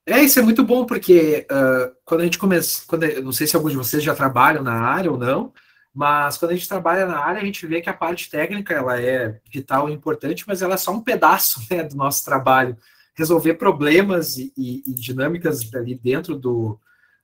[0.05, 3.55] É, isso é muito bom, porque uh, quando a gente começa, quando, não sei se
[3.55, 5.53] alguns de vocês já trabalham na área ou não,
[5.93, 8.99] mas quando a gente trabalha na área, a gente vê que a parte técnica ela
[8.99, 12.75] é vital e importante, mas ela é só um pedaço né, do nosso trabalho
[13.15, 16.79] resolver problemas e, e, e, dinâmicas ali dentro do,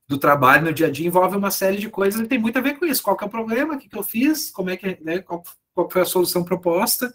[0.08, 2.62] do trabalho no dia a dia envolve uma série de coisas e tem muito a
[2.62, 3.02] ver com isso.
[3.02, 3.76] Qual é o problema?
[3.76, 4.52] O que, que eu fiz?
[4.52, 7.14] Como é que, né, qual, qual foi a solução proposta?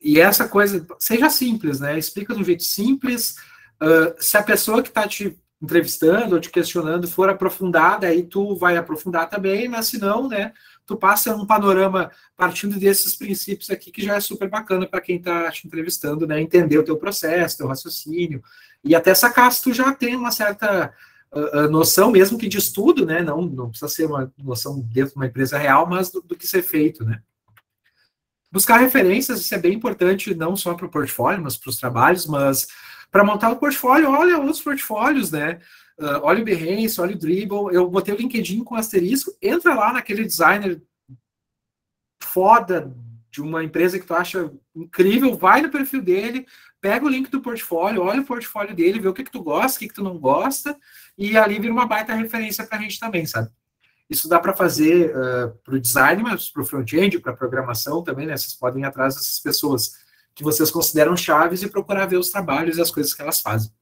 [0.00, 1.98] E essa coisa, seja simples, né?
[1.98, 3.36] Explica de um jeito simples.
[3.82, 8.54] Uh, se a pessoa que está te entrevistando ou te questionando for aprofundada, aí tu
[8.56, 10.52] vai aprofundar também, mas se não, né?
[10.86, 15.16] Tu passa um panorama partindo desses princípios aqui, que já é super bacana para quem
[15.16, 16.40] está te entrevistando, né?
[16.40, 18.42] Entender o teu processo, teu raciocínio,
[18.82, 20.92] e até sacar se tu já tem uma certa
[21.32, 23.22] uh, noção, mesmo que de estudo, né?
[23.22, 26.46] Não, não precisa ser uma noção dentro de uma empresa real, mas do, do que
[26.46, 27.20] ser feito, né?
[28.52, 32.26] Buscar referências, isso é bem importante, não só para o portfólio, mas para os trabalhos,
[32.26, 32.68] mas
[33.10, 35.58] para montar o portfólio, olha outros portfólios, né?
[35.98, 37.72] Uh, olha o Behance, olha o Dribble.
[37.72, 39.32] Eu botei o LinkedIn com asterisco.
[39.40, 40.82] Entra lá naquele designer
[42.20, 42.92] foda
[43.30, 46.46] de uma empresa que tu acha incrível, vai no perfil dele,
[46.80, 49.76] pega o link do portfólio, olha o portfólio dele, vê o que, que tu gosta,
[49.76, 50.76] o que, que tu não gosta,
[51.18, 53.50] e ali vira uma baita referência para a gente também, sabe?
[54.08, 58.02] Isso dá para fazer uh, para o design, mas para o front-end, para a programação
[58.04, 58.36] também, né?
[58.36, 59.92] Vocês podem ir atrás dessas pessoas
[60.34, 63.72] que vocês consideram chaves e procurar ver os trabalhos e as coisas que elas fazem.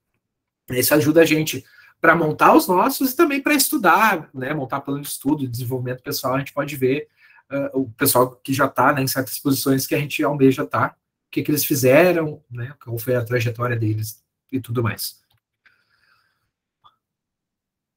[0.71, 1.65] Isso ajuda a gente
[2.03, 6.35] para montar os nossos e também para estudar, né, montar plano de estudo, desenvolvimento pessoal,
[6.35, 7.07] a gente pode ver
[7.49, 10.89] uh, o pessoal que já está né, em certas posições que a gente almeja estar,
[10.89, 15.23] tá, o que, que eles fizeram, né, qual foi a trajetória deles e tudo mais.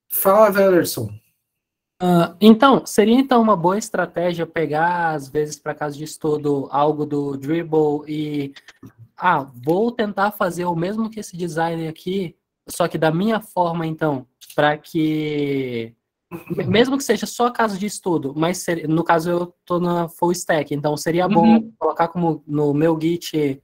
[0.08, 1.08] Fala, Wellerson.
[1.99, 7.08] Uh, então, seria então uma boa estratégia pegar, às vezes, para casa de estudo, algo
[7.08, 8.53] do Dribble e.
[9.18, 12.36] Ah, vou tentar fazer o mesmo que esse design aqui,
[12.68, 15.95] só que da minha forma, então, para que
[16.68, 20.32] mesmo que seja só caso de estudo, mas ser, no caso eu tô na full
[20.32, 21.74] stack, então seria bom uhum.
[21.78, 23.61] colocar como no meu Git,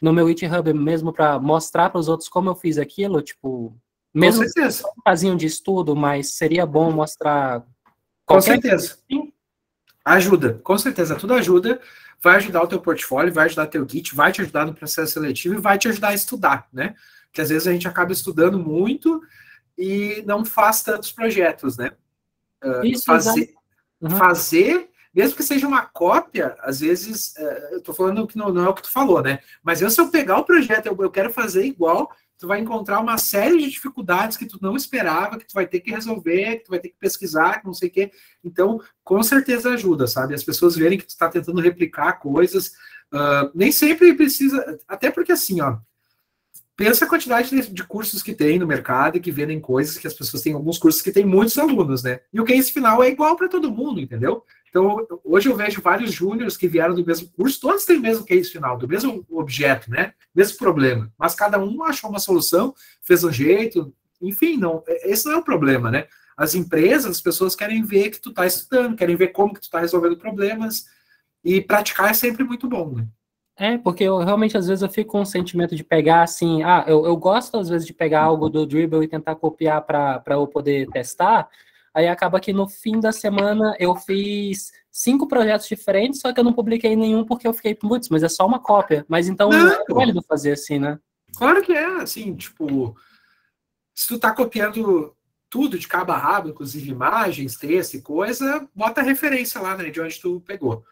[0.00, 3.76] no meu GitHub mesmo para mostrar para os outros como eu fiz aquilo, tipo,
[4.12, 7.64] mesmo que seja um casinho de estudo, mas seria bom mostrar
[8.26, 8.94] Com certeza.
[8.94, 9.32] Assim.
[10.04, 11.80] Ajuda, com certeza, tudo ajuda,
[12.20, 15.54] vai ajudar o teu portfólio, vai ajudar teu Git, vai te ajudar no processo seletivo
[15.54, 16.94] e vai te ajudar a estudar, né?
[17.32, 19.20] Que às vezes a gente acaba estudando muito
[19.76, 21.92] e não faz tantos projetos, né?
[22.62, 23.54] Uh, Isso, fazer,
[24.00, 24.10] uhum.
[24.10, 28.66] fazer, mesmo que seja uma cópia, às vezes, uh, eu tô falando que não, não,
[28.66, 29.40] é o que tu falou, né?
[29.62, 33.00] Mas eu, se eu pegar o projeto, eu, eu quero fazer igual, tu vai encontrar
[33.00, 36.64] uma série de dificuldades que tu não esperava, que tu vai ter que resolver, que
[36.64, 38.10] tu vai ter que pesquisar, que não sei o quê.
[38.44, 40.34] Então, com certeza ajuda, sabe?
[40.34, 42.72] As pessoas verem que tu está tentando replicar coisas.
[43.12, 45.78] Uh, nem sempre precisa, até porque assim, ó,
[46.76, 50.06] pensa a quantidade de, de, cursos que tem no mercado e que vendem coisas que
[50.06, 52.20] as pessoas têm alguns cursos que têm muitos alunos, né?
[52.32, 54.44] E o case final é igual para todo mundo, entendeu?
[54.68, 58.24] Então, hoje eu vejo vários júniores que vieram do mesmo curso, todos têm o mesmo
[58.24, 60.14] case final, do mesmo objeto, né?
[60.34, 61.12] Mesmo problema.
[61.18, 65.36] Mas cada um achou uma solução, fez um jeito, enfim, não, é, esse não é
[65.36, 66.06] o problema, né?
[66.36, 69.64] As empresas, as pessoas querem ver que tu está estudando, querem ver como que tu
[69.64, 70.86] está resolvendo problemas,
[71.44, 73.06] e praticar é sempre muito bom, né?
[73.62, 76.84] É, porque eu realmente às vezes eu fico com um sentimento de pegar assim, ah,
[76.86, 80.46] eu, eu gosto às vezes de pegar algo do Dribble e tentar copiar para eu
[80.46, 81.48] poder testar,
[81.94, 86.44] Aí acaba que no fim da semana eu fiz cinco projetos diferentes, só que eu
[86.44, 89.04] não publiquei nenhum porque eu fiquei, putz, mas é só uma cópia.
[89.08, 90.98] Mas então não, é válido fazer assim, né?
[91.36, 92.96] Claro que é, assim, tipo,
[93.94, 95.14] se tu tá copiando
[95.50, 99.90] tudo de cabo a rabo, inclusive imagens, texto e coisa, bota a referência lá, né,
[99.90, 100.82] de onde tu pegou.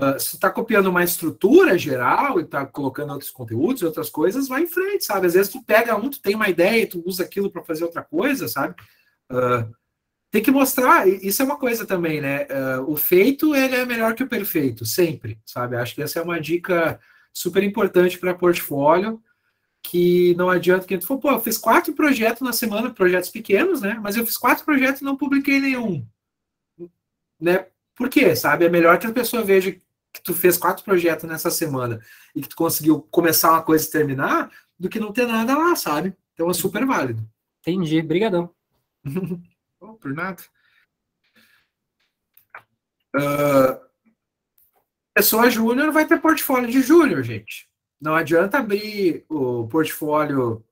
[0.00, 4.48] Uh, se tu tá copiando uma estrutura geral e tá colocando outros conteúdos, outras coisas,
[4.48, 5.26] vai em frente, sabe?
[5.26, 7.84] Às vezes tu pega um, tu tem uma ideia e tu usa aquilo para fazer
[7.84, 8.74] outra coisa, sabe?
[9.30, 9.70] Uh,
[10.30, 12.44] tem que mostrar, isso é uma coisa também, né?
[12.44, 15.76] Uh, o feito ele é melhor que o perfeito, sempre, sabe?
[15.76, 16.98] Acho que essa é uma dica
[17.30, 19.22] super importante para portfólio,
[19.82, 23.82] que não adianta que gente for, pô, eu fiz quatro projetos na semana, projetos pequenos,
[23.82, 23.98] né?
[24.02, 26.06] Mas eu fiz quatro projetos e não publiquei nenhum.
[27.38, 27.66] Né?
[27.94, 28.34] Por quê?
[28.36, 28.64] Sabe?
[28.64, 29.78] É melhor que a pessoa veja
[30.12, 32.00] que tu fez quatro projetos nessa semana
[32.34, 35.76] e que tu conseguiu começar uma coisa e terminar, do que não ter nada lá,
[35.76, 36.16] sabe?
[36.34, 37.28] Então é super válido.
[37.60, 38.54] Entendi, brigadão.
[39.82, 40.42] Oh, por nada.
[43.16, 43.80] Uh,
[45.14, 47.66] pessoa júnior vai ter portfólio de júnior, gente.
[47.98, 50.62] Não adianta abrir o portfólio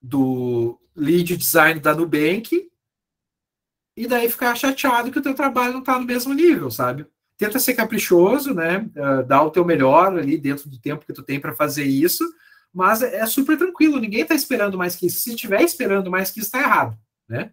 [0.00, 2.70] do lead design da Nubank
[3.96, 7.06] e daí ficar chateado que o teu trabalho não está no mesmo nível, sabe?
[7.38, 8.90] Tenta ser caprichoso, né?
[8.96, 12.24] Uh, dá o teu melhor ali dentro do tempo que tu tem para fazer isso,
[12.74, 14.00] mas é, super tranquilo.
[14.00, 15.20] Ninguém está esperando mais que isso.
[15.20, 17.52] Se estiver esperando mais que isso, está errado, né?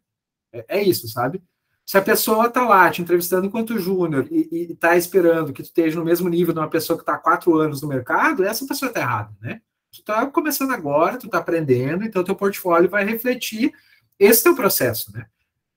[0.51, 1.41] É, é isso, sabe?
[1.85, 5.99] Se a pessoa está lá te entrevistando enquanto júnior e está esperando que tu esteja
[5.99, 8.89] no mesmo nível de uma pessoa que está há quatro anos no mercado, essa pessoa
[8.89, 9.61] está errada, né?
[9.91, 13.71] Tu está começando agora, tu está aprendendo, então teu portfólio vai refletir
[14.17, 15.27] esse teu processo, né?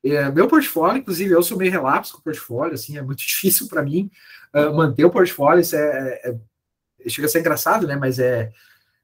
[0.05, 3.69] É, meu portfólio, inclusive, eu sou meio relapso com o portfólio, assim, é muito difícil
[3.69, 4.11] para mim
[4.55, 6.37] uh, manter o portfólio, isso é, é,
[7.01, 7.97] é, chega a ser engraçado, né?
[7.97, 8.53] Mas é,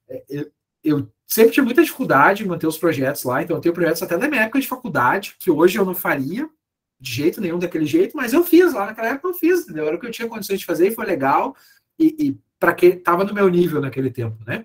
[0.08, 0.50] é eu,
[0.82, 4.16] eu sempre tive muita dificuldade em manter os projetos lá, então eu tenho projetos até
[4.16, 6.48] da minha época de faculdade, que hoje eu não faria
[7.00, 9.86] de jeito nenhum daquele jeito, mas eu fiz lá naquela época, eu fiz, entendeu?
[9.86, 11.56] Era o que eu tinha condições de fazer e foi legal,
[11.98, 14.64] e, e para que estava no meu nível naquele tempo, né?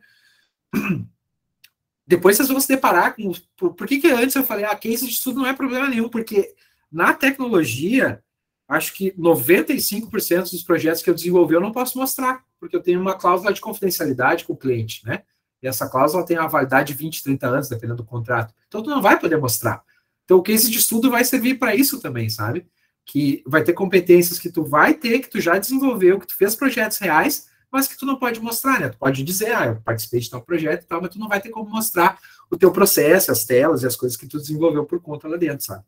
[2.09, 3.31] Depois vocês vão se deparar com.
[3.55, 6.09] Por, por que, que antes eu falei, ah, case de estudo não é problema nenhum,
[6.09, 6.55] porque
[6.91, 8.23] na tecnologia,
[8.67, 12.99] acho que 95% dos projetos que eu desenvolvi eu não posso mostrar, porque eu tenho
[12.99, 15.21] uma cláusula de confidencialidade com o cliente, né?
[15.61, 18.55] E essa cláusula tem uma validade de 20, 30 anos, dependendo do contrato.
[18.67, 19.83] Então, tu não vai poder mostrar.
[20.25, 22.65] Então, o case de estudo vai servir para isso também, sabe?
[23.05, 26.55] Que vai ter competências que tu vai ter, que tu já desenvolveu, que tu fez
[26.55, 28.89] projetos reais, mas que tu não pode mostrar, né?
[28.89, 31.39] Tu pode dizer, ah, eu participei de tal projeto e tal, mas tu não vai
[31.39, 34.99] ter como mostrar o teu processo, as telas e as coisas que tu desenvolveu por
[35.01, 35.83] conta lá dentro, sabe?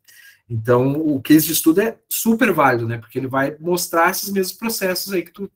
[0.48, 2.98] Então, o case de estudo é super válido, né?
[2.98, 5.50] Porque ele vai mostrar esses mesmos processos aí que tu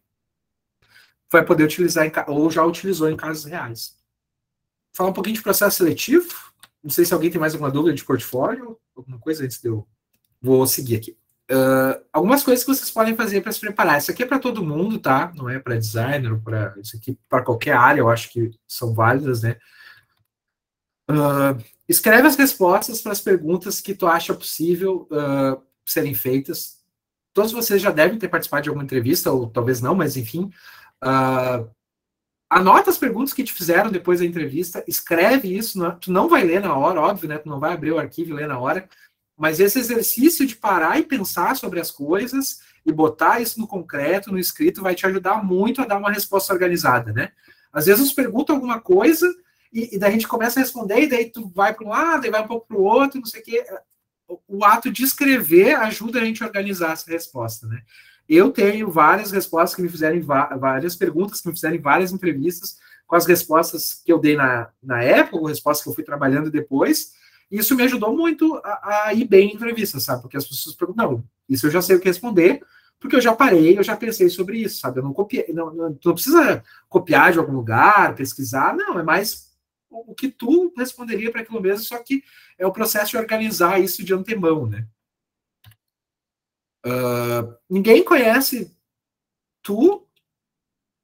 [1.31, 3.97] vai poder utilizar em, ou já utilizou em casos reais
[4.97, 6.27] falar um pouquinho de processo seletivo.
[6.83, 9.87] Não sei se alguém tem mais alguma dúvida de portfólio, alguma coisa antes de eu.
[10.41, 11.17] Vou seguir aqui.
[11.51, 13.99] Uh, algumas coisas que vocês podem fazer para se preparar.
[13.99, 15.33] Isso aqui é para todo mundo, tá?
[15.37, 19.43] Não é para designer, para isso aqui para qualquer área, eu acho que são válidas,
[19.43, 19.57] né?
[21.09, 26.83] Uh, escreve as respostas para as perguntas que tu acha possível uh, serem feitas.
[27.33, 30.51] Todos vocês já devem ter participado de alguma entrevista, ou talvez não, mas enfim.
[32.49, 36.45] Anota as perguntas que te fizeram depois da entrevista, escreve isso, não, tu não vai
[36.45, 37.39] ler na hora, óbvio, né?
[37.39, 38.89] Tu não vai abrir o arquivo e ler na hora,
[39.37, 44.33] mas esse exercício de parar e pensar sobre as coisas e botar isso no concreto,
[44.33, 47.33] no escrito, vai te ajudar muito a dar uma resposta organizada, né?
[47.73, 49.27] Às vezes nos perguntam alguma coisa
[49.73, 52.27] e, e daí a gente começa a responder e daí tu vai para um lado
[52.27, 53.67] e vai um pouco para o outro, não sei o quê.
[54.49, 57.83] O ato de escrever ajuda a gente a organizar essa resposta, né?
[58.29, 62.79] Eu tenho várias respostas que me fizeram, várias perguntas que me fizeram em várias entrevistas,
[63.07, 66.51] com as respostas que eu dei na, na época, ou respostas que eu fui trabalhando
[66.51, 67.13] depois.
[67.51, 70.23] Isso me ajudou muito a, a ir bem em entrevistas, sabe?
[70.23, 72.61] Porque as pessoas perguntam, não, isso eu já sei o que responder,
[72.99, 74.99] porque eu já parei, eu já pensei sobre isso, sabe?
[74.99, 79.55] Eu não copiei, não, não, não precisa copiar de algum lugar, pesquisar, não, é mais
[79.89, 82.23] o que tu responderia para aquilo mesmo, só que
[82.59, 84.87] é o processo de organizar isso de antemão, né?
[86.85, 88.73] Uh, ninguém conhece
[89.63, 90.07] tu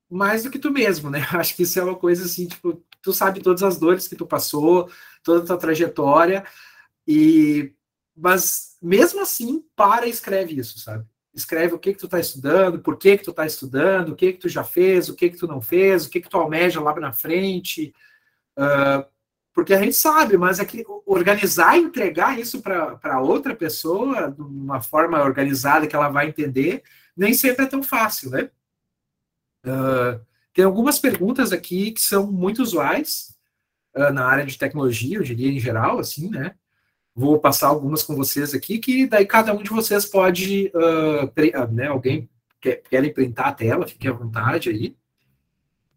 [0.09, 1.21] mais do que tu mesmo, né?
[1.33, 4.27] Acho que isso é uma coisa assim, tipo, tu sabe todas as dores que tu
[4.27, 4.91] passou,
[5.23, 6.45] toda a tua trajetória,
[7.07, 7.73] e
[8.17, 11.07] mas mesmo assim, para e escreve isso, sabe?
[11.35, 14.33] Escreve o que que tu tá estudando, por que que tu tá estudando, o que
[14.33, 16.81] que tu já fez, o que que tu não fez, o que que tu almeja
[16.81, 17.95] lá na frente,
[18.59, 19.05] uh,
[19.55, 24.41] porque a gente sabe, mas é que organizar e entregar isso para outra pessoa de
[24.41, 26.83] uma forma organizada que ela vai entender,
[27.17, 28.51] nem sempre é tão fácil, né?
[29.65, 30.21] Uh,
[30.53, 33.37] tem algumas perguntas aqui que são muito usuais
[33.95, 36.55] na área de tecnologia, eu diria em geral, assim, né?
[37.15, 41.89] Vou passar algumas com vocês aqui, que daí cada um de vocês pode, uh, né?
[41.89, 42.29] Alguém
[42.61, 44.97] quer, quer printar a tela, fique à vontade aí.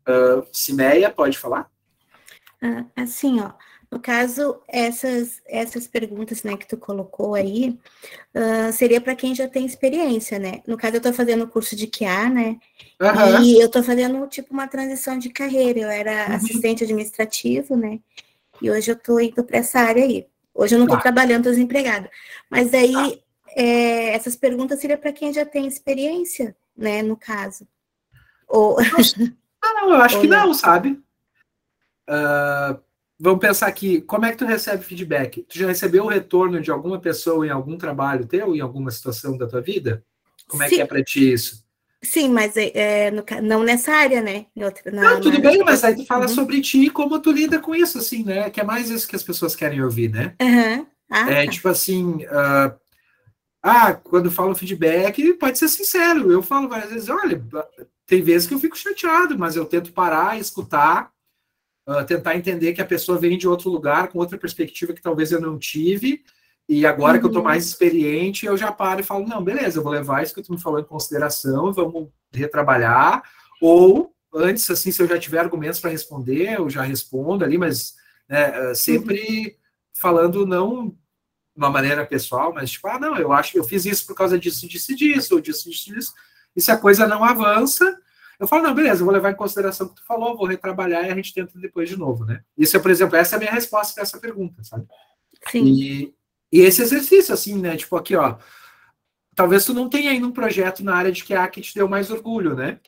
[0.08, 1.72] Uh, Cimeia, pode falar?
[2.96, 3.52] assim, ó,
[3.96, 7.80] no caso, essas, essas perguntas né, que tu colocou aí,
[8.36, 10.62] uh, seria para quem já tem experiência, né?
[10.68, 12.60] No caso, eu estou fazendo o curso de QA, né?
[13.02, 13.42] Uhum.
[13.42, 15.80] E eu estou fazendo, tipo, uma transição de carreira.
[15.80, 16.36] Eu era uhum.
[16.36, 18.02] assistente administrativo, né?
[18.62, 20.28] E hoje eu estou indo para essa área aí.
[20.54, 21.04] Hoje eu não estou tá.
[21.04, 22.12] trabalhando, estou desempregada.
[22.50, 23.18] Mas aí, tá.
[23.56, 27.02] é, essas perguntas seriam para quem já tem experiência, né?
[27.02, 27.66] No caso.
[28.46, 28.78] Ou...
[28.78, 31.02] Ah, não, eu acho Ou que não, não sabe?
[32.10, 32.84] Uh,
[33.20, 35.44] vamos pensar aqui, como é que tu recebe feedback?
[35.44, 39.38] Tu já recebeu o retorno de alguma pessoa em algum trabalho teu, em alguma situação
[39.38, 40.04] da tua vida?
[40.48, 40.76] Como é Sim.
[40.76, 41.66] que é para ti isso?
[42.04, 44.46] Sim, mas é, é no, não nessa área, né?
[44.56, 46.34] Outra, na, não, tudo bem, mas aí tu fala uhum.
[46.36, 48.50] sobre ti e como tu lida com isso, assim, né?
[48.50, 50.36] Que é mais isso que as pessoas querem ouvir, né?
[50.40, 50.86] Uhum.
[51.10, 51.52] Ah, é tá.
[51.52, 52.76] tipo assim, uh,
[53.64, 56.32] ah, quando falo feedback, pode ser sincero.
[56.32, 57.44] Eu falo várias vezes, olha,
[58.06, 61.12] tem vezes que eu fico chateado, mas eu tento parar, escutar
[61.88, 65.32] uh, tentar entender que a pessoa vem de outro lugar, com outra perspectiva que talvez
[65.32, 66.24] eu não tive,
[66.68, 67.20] e agora uhum.
[67.20, 70.24] que eu estou mais experiente, eu já paro e falo, não, beleza, eu vou levar
[70.24, 73.24] isso que tu me falou em consideração, vamos retrabalhar,
[73.62, 77.96] ou antes, assim, se eu já tiver argumentos para responder, eu já respondo ali, mas
[78.28, 79.54] né, sempre uhum.
[79.94, 80.96] falando não de
[81.56, 84.38] uma maneira pessoal, mas tipo, ah, não, eu acho que eu fiz isso por causa
[84.38, 86.14] disso, disso disso, ou disso, disso, disso,
[86.56, 87.98] e se a coisa não avança,
[88.40, 91.06] eu falo, não, beleza, eu vou levar em consideração o que tu falou, vou retrabalhar
[91.06, 92.44] e a gente tenta depois de novo, né?
[92.58, 94.86] Isso é, por exemplo, essa é a minha resposta para essa pergunta, sabe?
[95.50, 95.66] Sim.
[95.66, 96.14] E,
[96.52, 97.78] e esse exercício, assim, né?
[97.78, 98.38] Tipo, aqui, ó.
[99.36, 102.10] Talvez tu não tenha ainda um projeto na área de QA que te deu mais
[102.10, 102.80] orgulho, né?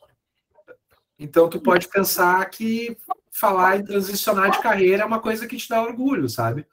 [1.19, 2.95] Então, tu pode pensar que
[3.31, 6.65] falar em transicionar de carreira é uma coisa que te dá orgulho, sabe?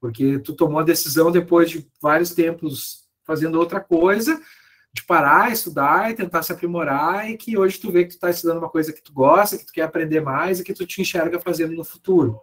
[0.00, 4.40] Porque tu tomou a decisão depois de vários tempos fazendo outra coisa,
[4.92, 8.30] de parar, estudar e tentar se aprimorar e que hoje tu vê que tu está
[8.30, 11.00] estudando uma coisa que tu gosta, que tu quer aprender mais e que tu te
[11.00, 12.40] enxerga fazendo no futuro.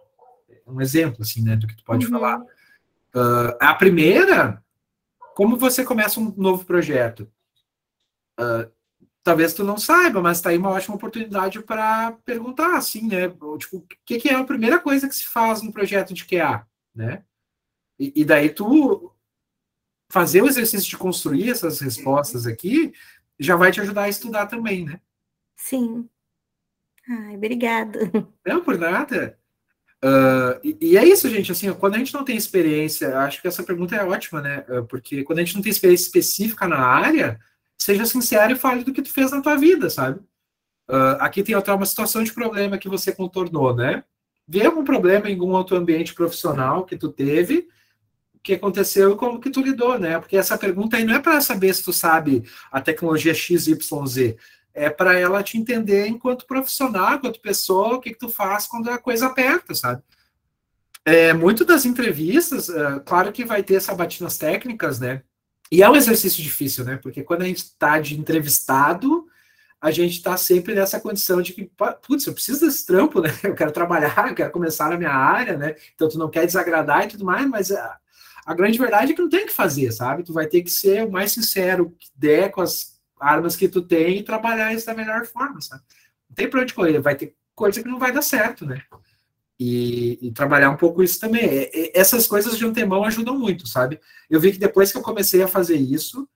[0.66, 2.12] Um exemplo, assim, né, do que tu pode uhum.
[2.12, 2.40] falar.
[2.40, 4.62] Uh, a primeira,
[5.34, 7.30] como você começa um novo projeto?
[8.38, 8.70] Uh,
[9.22, 13.28] talvez tu não saiba, mas está aí uma ótima oportunidade para perguntar, assim, né,
[13.58, 16.66] tipo, o que, que, é a primeira coisa que se faz no projeto de QA,
[16.94, 17.22] né?
[17.98, 19.07] E, e daí tu
[20.08, 22.92] fazer o exercício de construir essas respostas aqui
[23.38, 25.00] já vai te ajudar a estudar também, né?
[25.56, 26.08] Sim.
[27.08, 28.10] Ai, obrigada.
[28.46, 29.38] Não, por nada.
[30.04, 31.50] Uh, e, e, é isso, gente.
[31.50, 34.64] Assim, quando a gente não tem experiência, acho que essa pergunta é ótima, né?
[34.68, 37.40] Uh, porque quando a gente não tem experiência específica na área,
[37.76, 40.20] seja sincero e fale do que tu fez na tua vida, sabe?
[40.88, 44.04] Uh, aqui tem outra uma situação de problema que você contornou, né?
[44.46, 47.68] Vê algum problema em algum outro ambiente profissional que tu teve
[48.48, 50.18] que aconteceu e como que tu lidou, né?
[50.18, 52.42] Porque essa pergunta aí não é para saber se tu sabe
[52.72, 54.36] a tecnologia XYZ,
[54.72, 58.88] é para ela te entender enquanto profissional, enquanto pessoa, o que, que tu faz quando
[58.88, 60.02] a coisa aperta, sabe?
[61.04, 65.22] É, muito das entrevistas, é, claro que vai ter sabatinas técnicas, né?
[65.70, 66.96] E é um exercício difícil, né?
[67.02, 69.26] Porque quando a gente está de entrevistado,
[69.78, 71.70] a gente está sempre nessa condição de que,
[72.06, 73.28] putz, eu preciso desse trampo, né?
[73.44, 75.76] Eu quero trabalhar, eu quero começar na minha área, né?
[75.94, 77.70] Então tu não quer desagradar e tudo mais, mas
[78.48, 80.22] a grande verdade é que não tem o que fazer, sabe?
[80.22, 83.82] Tu vai ter que ser o mais sincero que der com as armas que tu
[83.82, 85.82] tem e trabalhar isso da melhor forma, sabe?
[86.30, 88.80] Não tem pra onde correr, vai ter coisa que não vai dar certo, né?
[89.60, 91.68] E, e trabalhar um pouco isso também.
[91.92, 94.00] essas coisas de antemão ajudam muito, sabe?
[94.30, 96.26] Eu vi que depois que eu comecei a fazer isso,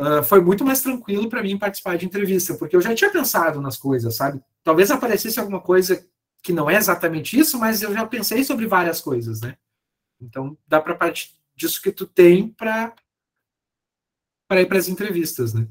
[0.00, 3.60] uh, foi muito mais tranquilo para mim participar de entrevista, porque eu já tinha pensado
[3.60, 4.40] nas coisas, sabe?
[4.62, 6.00] Talvez aparecesse alguma coisa
[6.44, 9.56] que não é exatamente isso, mas eu já pensei sobre várias coisas, né?
[10.24, 12.94] Então, dá para partir disso que tu tem para
[14.48, 15.66] para ir para as entrevistas, né?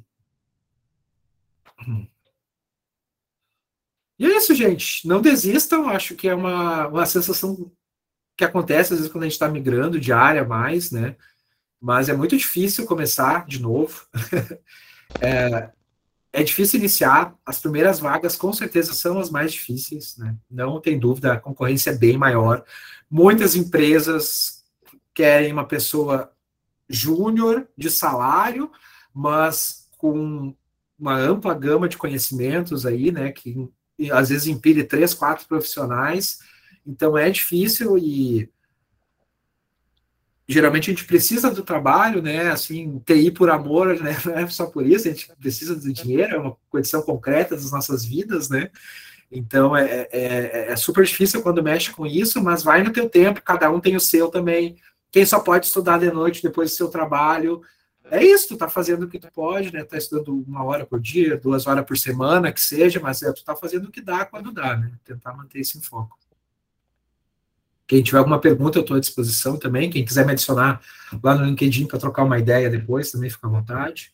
[4.17, 5.07] E é isso, gente.
[5.07, 5.87] Não desistam.
[5.89, 7.71] Acho que é uma, uma sensação
[8.35, 11.15] que acontece às vezes quando a gente está migrando de área mais, né?
[11.79, 14.07] Mas é muito difícil começar de novo.
[15.21, 15.71] é,
[16.33, 17.35] é difícil iniciar.
[17.45, 20.35] As primeiras vagas, com certeza, são as mais difíceis, né?
[20.49, 22.65] Não tem dúvida, a concorrência é bem maior.
[23.09, 24.63] Muitas empresas
[25.13, 26.31] querem uma pessoa
[26.89, 28.71] júnior de salário,
[29.13, 30.55] mas com
[30.97, 33.31] uma ampla gama de conhecimentos aí, né?
[33.31, 33.69] Que
[34.11, 36.39] às vezes impede três, quatro profissionais.
[36.85, 38.49] Então é difícil e
[40.53, 42.49] geralmente a gente precisa do trabalho, né?
[42.51, 44.15] Assim, TI por amor, né?
[44.23, 47.71] Não é só por isso, a gente precisa do dinheiro, é uma condição concreta das
[47.71, 48.69] nossas vidas, né?
[49.31, 53.41] Então é, é, é, super difícil quando mexe com isso, mas vai no teu tempo,
[53.41, 54.77] cada um tem o seu também.
[55.11, 57.61] Quem só pode estudar de noite depois do seu trabalho,
[58.11, 59.83] é isso, tu tá fazendo o que tu pode, né?
[59.83, 63.43] Tá estudando uma hora por dia, duas horas por semana, que seja, mas é, tu
[63.43, 64.91] tá fazendo o que dá quando dá, né?
[65.03, 66.17] Tentar manter isso em foco.
[67.87, 69.89] Quem tiver alguma pergunta, eu estou à disposição também.
[69.89, 70.81] Quem quiser me adicionar
[71.21, 74.13] lá no LinkedIn para trocar uma ideia depois, também fica à vontade.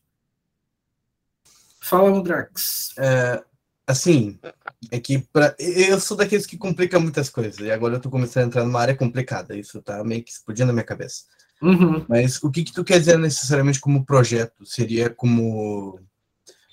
[1.80, 2.94] Fala, Mondrax.
[2.98, 3.44] É,
[3.88, 4.40] assim,
[4.92, 8.44] é que pra, eu sou daqueles que complica muitas coisas, e agora eu estou começando
[8.44, 11.24] a entrar numa área complicada, isso está meio que explodindo na minha cabeça.
[11.62, 12.06] Uhum.
[12.08, 14.66] Mas o que, que tu quer dizer necessariamente como projeto?
[14.66, 16.00] Seria como,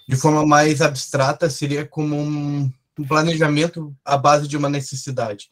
[0.09, 5.49] de forma mais abstrata, seria como um, um planejamento à base de uma necessidade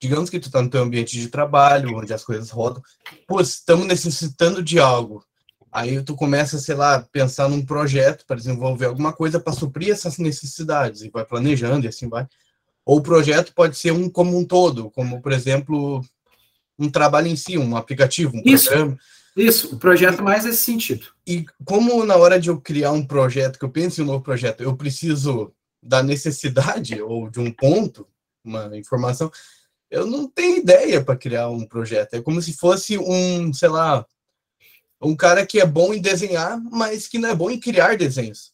[0.00, 2.82] digamos que tu tá no teu ambiente de trabalho, onde as coisas rodam,
[3.26, 5.24] pô, estamos necessitando de algo.
[5.72, 10.16] Aí tu começa, sei lá, pensar num projeto para desenvolver alguma coisa para suprir essas
[10.18, 12.26] necessidades e vai planejando e assim vai.
[12.84, 16.02] Ou o projeto pode ser um como um todo, como por exemplo,
[16.78, 18.98] um trabalho em si, um aplicativo, um isso, programa.
[19.36, 21.08] Isso, o projeto mais nesse sentido.
[21.26, 24.24] E como na hora de eu criar um projeto, que eu penso em um novo
[24.24, 28.06] projeto, eu preciso da necessidade ou de um ponto,
[28.42, 29.30] uma informação,
[29.90, 32.14] eu não tenho ideia para criar um projeto.
[32.14, 34.04] É como se fosse um, sei lá,
[35.00, 38.52] um cara que é bom em desenhar, mas que não é bom em criar desenhos.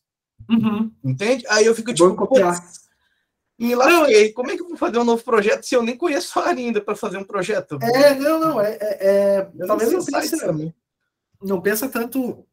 [0.48, 0.90] Uhum.
[1.04, 1.44] Entende?
[1.48, 2.16] Aí eu fico tipo,
[3.58, 4.32] me lasquei.
[4.32, 6.64] Como é que eu vou fazer um novo projeto se eu nem conheço a área
[6.64, 7.78] ainda para fazer um projeto?
[7.80, 8.60] É, não, não.
[8.60, 10.76] É, é, é talvez não pensa,
[11.40, 12.44] não pensa tanto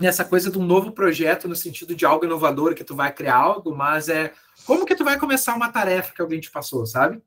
[0.00, 3.36] nessa coisa de um novo projeto no sentido de algo inovador que tu vai criar
[3.36, 4.32] algo, mas é
[4.64, 7.20] como que tu vai começar uma tarefa que alguém te passou, sabe?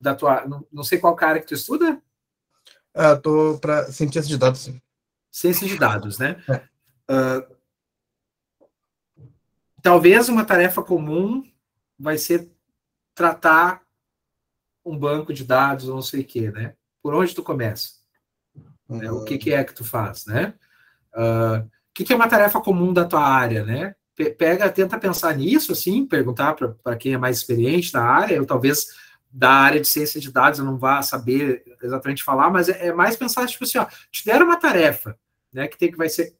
[0.00, 0.46] Da tua.
[0.46, 2.00] Não, não sei qual cara que tu estuda?
[2.94, 4.60] Ah, tô para ciência de dados.
[4.60, 4.80] Sim.
[5.30, 6.42] Ciência de dados, né?
[6.48, 6.56] É.
[7.12, 7.56] Uh,
[9.82, 11.44] talvez uma tarefa comum
[11.98, 12.50] vai ser
[13.14, 13.82] tratar
[14.84, 16.74] um banco de dados ou não sei o quê, né?
[17.02, 18.00] Por onde tu começa?
[18.88, 19.18] Uhum.
[19.18, 20.54] O que, que, é que tu faz, né?
[21.14, 23.94] Uh, o que, que, é uma tarefa comum da tua área, né?
[24.36, 28.88] Pega, tenta pensar nisso, assim, perguntar para quem é mais experiente da área, eu talvez
[29.30, 32.92] da área de ciência de dados, eu não vá saber exatamente falar, mas é, é,
[32.92, 35.16] mais pensar, tipo assim, ó, te deram uma tarefa,
[35.52, 36.34] né, que tem que vai ser,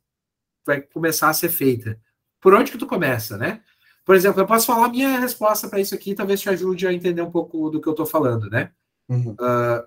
[0.66, 1.98] vai começar a ser feita.
[2.40, 3.60] Por onde que tu começa, né?
[4.04, 6.92] Por exemplo, eu posso falar a minha resposta para isso aqui, talvez te ajude a
[6.92, 8.72] entender um pouco do que eu estou falando, né?
[9.08, 9.32] Uhum.
[9.32, 9.86] Uh,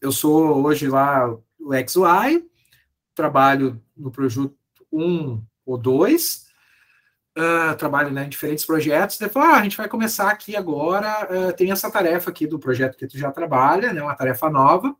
[0.00, 2.48] eu sou hoje lá o XY,
[3.14, 4.54] trabalho no projeto
[4.92, 6.45] 1 ou 2,
[7.36, 11.52] uh, trabalho né, em diferentes projetos, depois ah, a gente vai começar aqui agora, uh,
[11.52, 14.94] tem essa tarefa aqui do projeto que tu já trabalha, né, uma tarefa nova,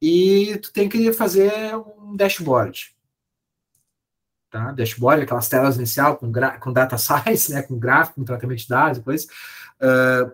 [0.00, 2.94] e tu tem que fazer um dashboard.
[4.50, 4.72] Tá?
[4.72, 8.98] Dashboard, aquelas telas inicial com, com data size, né, com gráfico, com tratamento de dados,
[8.98, 9.24] depois.
[9.80, 10.30] Uh,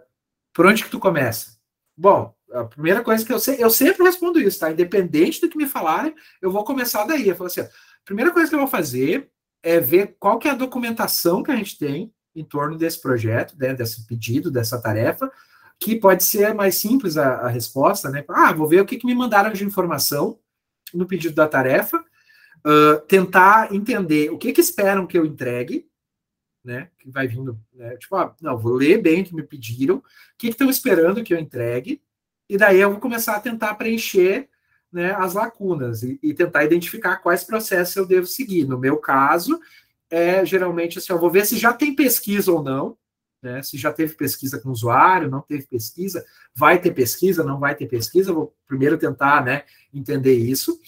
[0.52, 1.56] por onde que tu começa?
[1.96, 4.70] Bom, a primeira coisa que eu sei, eu sempre respondo isso, tá?
[4.70, 7.28] Independente do que me falarem, eu vou começar daí.
[7.28, 7.68] Eu falo assim: a
[8.04, 9.30] primeira coisa que eu vou fazer
[9.62, 13.56] é ver qual que é a documentação que a gente tem em torno desse projeto,
[13.58, 15.30] né, desse pedido, dessa tarefa,
[15.80, 18.24] que pode ser mais simples a, a resposta, né?
[18.28, 20.38] Ah, vou ver o que, que me mandaram de informação
[20.92, 25.88] no pedido da tarefa, uh, tentar entender o que, que esperam que eu entregue,
[26.64, 26.90] né?
[26.98, 27.96] Que vai vindo, né?
[27.96, 30.02] Tipo, ah, não, vou ler bem o que me pediram, o
[30.36, 32.02] que estão esperando que eu entregue,
[32.48, 34.48] e daí eu vou começar a tentar preencher
[34.92, 38.66] né, as lacunas e, e, tentar identificar quais processos eu devo seguir.
[38.66, 39.60] No meu caso,
[40.10, 42.96] é geralmente assim, eu vou ver se já tem pesquisa ou não,
[43.42, 46.24] né, se já teve pesquisa com o usuário, não teve pesquisa,
[46.54, 50.80] vai ter pesquisa, não vai ter pesquisa, vou primeiro tentar né, entender isso.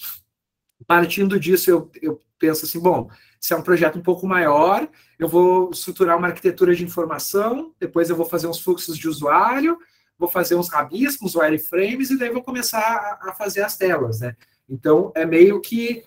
[0.85, 4.87] Partindo disso, eu, eu penso assim, bom, se é um projeto um pouco maior,
[5.17, 9.77] eu vou estruturar uma arquitetura de informação, depois eu vou fazer uns fluxos de usuário,
[10.21, 14.35] vou fazer uns rabiscos, wireframes, e daí vou começar a, a fazer as telas, né?
[14.69, 16.03] Então, é meio que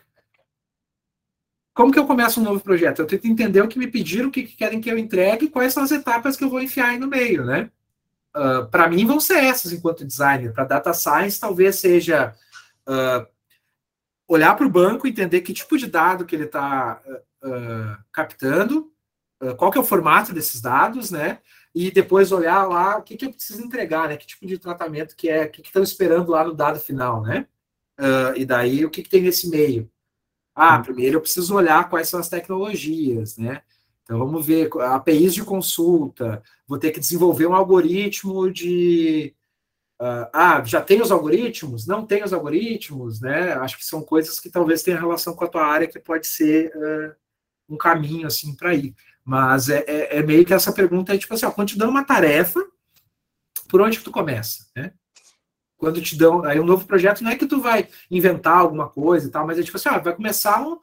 [1.75, 3.01] como que eu começo um novo projeto?
[3.01, 5.73] Eu tento entender o que me pediram, o que, que querem que eu entregue, quais
[5.73, 7.69] são as etapas que eu vou enfiar aí no meio, né?
[8.33, 10.53] Uh, ah, para mim vão ser essas enquanto designer.
[10.53, 12.33] Para data science, talvez seja
[12.87, 13.27] uh,
[14.29, 17.01] olhar para o banco, entender que tipo de dado que ele está
[17.43, 18.93] uh, captando,
[19.59, 21.41] qual que é o formato desses dados, né?
[21.75, 24.17] E depois olhar lá o que, que eu preciso entregar, né?
[24.17, 27.47] Que tipo de tratamento que é, o que estão esperando lá no dado final, né?
[28.37, 29.89] e daí o que, que tem nesse meio.
[30.55, 33.63] Ah, primeiro eu preciso olhar quais são as tecnologias, né?
[34.05, 39.35] Então vamos ver APIs de consulta, vou ter que desenvolver um algoritmo de
[40.01, 41.87] uh, ah, já tem os algoritmos?
[41.87, 43.55] Não tem os algoritmos, né?
[43.55, 46.71] Acho que são coisas que talvez tenham relação com a tua área que pode ser
[46.77, 47.15] uh,
[47.69, 48.95] um caminho assim para ir.
[49.25, 51.89] Mas é, é, é, meio que essa pergunta é tipo assim, ó, quando te dão
[51.89, 52.61] uma tarefa,
[53.69, 54.93] por onde que tu começa, né?
[55.77, 59.27] Quando te dão aí um novo projeto, não é que tu vai inventar alguma coisa
[59.27, 60.79] e tal, mas é tipo assim, ó, vai começar um,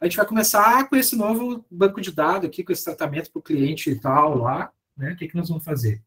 [0.00, 3.40] a gente vai começar com esse novo banco de dados aqui, com esse tratamento para
[3.40, 5.12] o cliente e tal lá, né?
[5.12, 6.02] O que, que nós vamos fazer?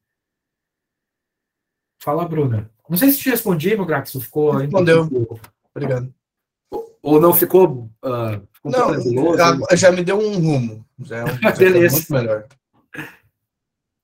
[2.01, 2.71] Fala, Bruna.
[2.89, 4.51] Não sei se te respondi, meu Grax, ficou...
[4.51, 5.07] Respondeu.
[5.73, 6.13] Obrigado.
[7.01, 7.89] Ou não ficou...
[8.03, 10.85] Uh, ficou não, já, já, me deu um rumo.
[10.99, 11.95] Já é um, já Beleza.
[11.95, 12.47] muito melhor.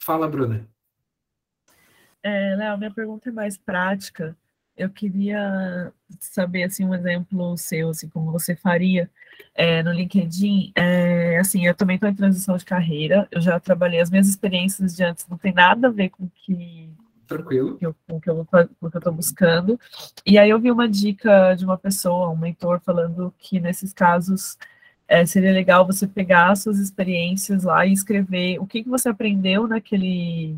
[0.01, 0.67] Fala, Bruna.
[2.23, 4.35] É, Léo, minha pergunta é mais prática.
[4.75, 9.09] Eu queria saber, assim, um exemplo seu, assim, como você faria
[9.53, 13.99] é, no LinkedIn, é, assim, eu também estou em transição de carreira, eu já trabalhei,
[13.99, 16.89] as minhas experiências de antes não tem nada a ver com que
[17.27, 17.77] Tranquilo.
[18.07, 19.79] Com o que eu estou buscando.
[20.25, 24.57] E aí eu vi uma dica de uma pessoa, um mentor, falando que nesses casos
[25.07, 29.67] é, seria legal você pegar suas experiências lá e escrever o que, que você aprendeu
[29.67, 30.57] naquele,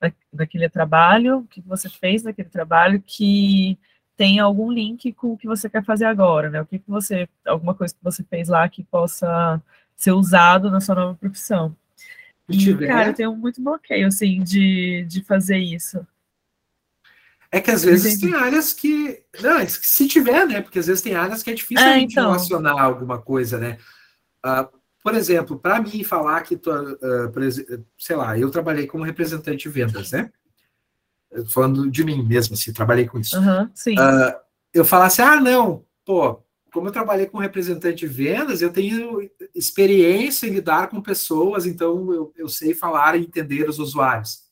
[0.00, 3.78] na, naquele trabalho, o que, que você fez naquele trabalho que
[4.16, 6.60] tem algum link com o que você quer fazer agora, né?
[6.60, 9.62] O que, que você, alguma coisa que você fez lá que possa
[9.96, 11.76] ser usado na sua nova profissão.
[12.48, 16.06] E, cara, eu tenho muito bloqueio, assim, de, de fazer isso.
[17.50, 18.32] É que às vezes Entendi.
[18.32, 19.22] tem áreas que.
[19.40, 20.60] Não, se tiver, né?
[20.60, 22.30] Porque às vezes tem áreas que é difícil é, a gente então.
[22.30, 23.78] relacionar alguma coisa, né?
[24.44, 24.68] Uh,
[25.02, 29.68] por exemplo, para mim falar que, tu, uh, sei lá, eu trabalhei como representante de
[29.68, 30.30] vendas, né?
[31.48, 33.38] falando de mim mesmo, assim, trabalhei com isso.
[33.38, 33.94] Uhum, sim.
[33.94, 34.34] Uh,
[34.72, 36.42] eu falasse, ah, não, pô,
[36.72, 42.12] como eu trabalhei com representante de vendas, eu tenho experiência em lidar com pessoas, então
[42.12, 44.48] eu, eu sei falar e entender os usuários.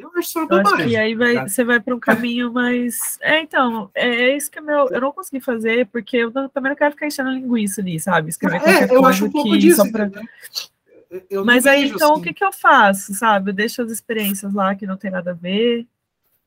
[0.00, 0.88] Eu acho só bobagem.
[0.88, 3.18] E aí vai, você vai para um caminho mais.
[3.20, 6.70] É, então, é, é, isso que é meu, eu não consegui fazer, porque eu também
[6.70, 8.30] não quero ficar enchendo linguiça ali, sabe?
[8.30, 9.82] Escrever é, eu acho um pouco disso.
[9.92, 10.10] Pra...
[11.44, 12.20] Mas aí, então, assim.
[12.20, 13.50] o que, que eu faço, sabe?
[13.50, 15.86] Eu deixo as experiências lá que não tem nada a ver.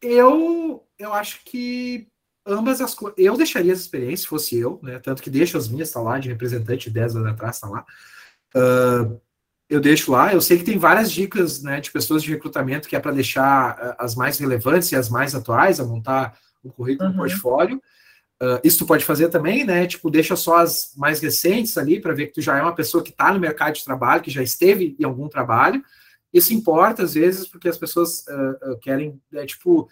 [0.01, 2.07] Eu, eu acho que
[2.45, 3.17] ambas as coisas.
[3.17, 4.99] Eu deixaria as experiências, se fosse eu, né?
[4.99, 7.85] Tanto que deixo as minhas, tá lá, de representante 10 anos atrás, tá lá.
[8.55, 9.19] Uh,
[9.69, 10.33] eu deixo lá.
[10.33, 13.75] Eu sei que tem várias dicas, né, de pessoas de recrutamento que é para deixar
[13.75, 17.15] uh, as mais relevantes e as mais atuais, a montar o currículo uhum.
[17.17, 17.81] portfólio.
[18.41, 19.87] Uh, isso tu pode fazer também, né?
[19.87, 23.03] Tipo, deixa só as mais recentes ali para ver que tu já é uma pessoa
[23.03, 25.83] que está no mercado de trabalho, que já esteve em algum trabalho.
[26.33, 29.87] Isso importa, às vezes, porque as pessoas uh, uh, querem, é, tipo,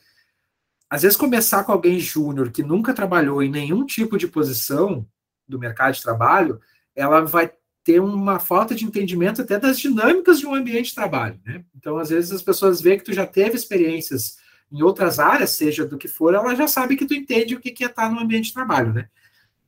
[0.91, 5.07] às vezes começar com alguém júnior que nunca trabalhou em nenhum tipo de posição
[5.47, 6.59] do mercado de trabalho,
[6.93, 7.49] ela vai
[7.81, 11.63] ter uma falta de entendimento até das dinâmicas de um ambiente de trabalho, né?
[11.73, 14.35] Então, às vezes, as pessoas veem que tu já teve experiências
[14.69, 17.81] em outras áreas, seja do que for, ela já sabe que tu entende o que
[17.85, 19.07] é estar no ambiente de trabalho, né?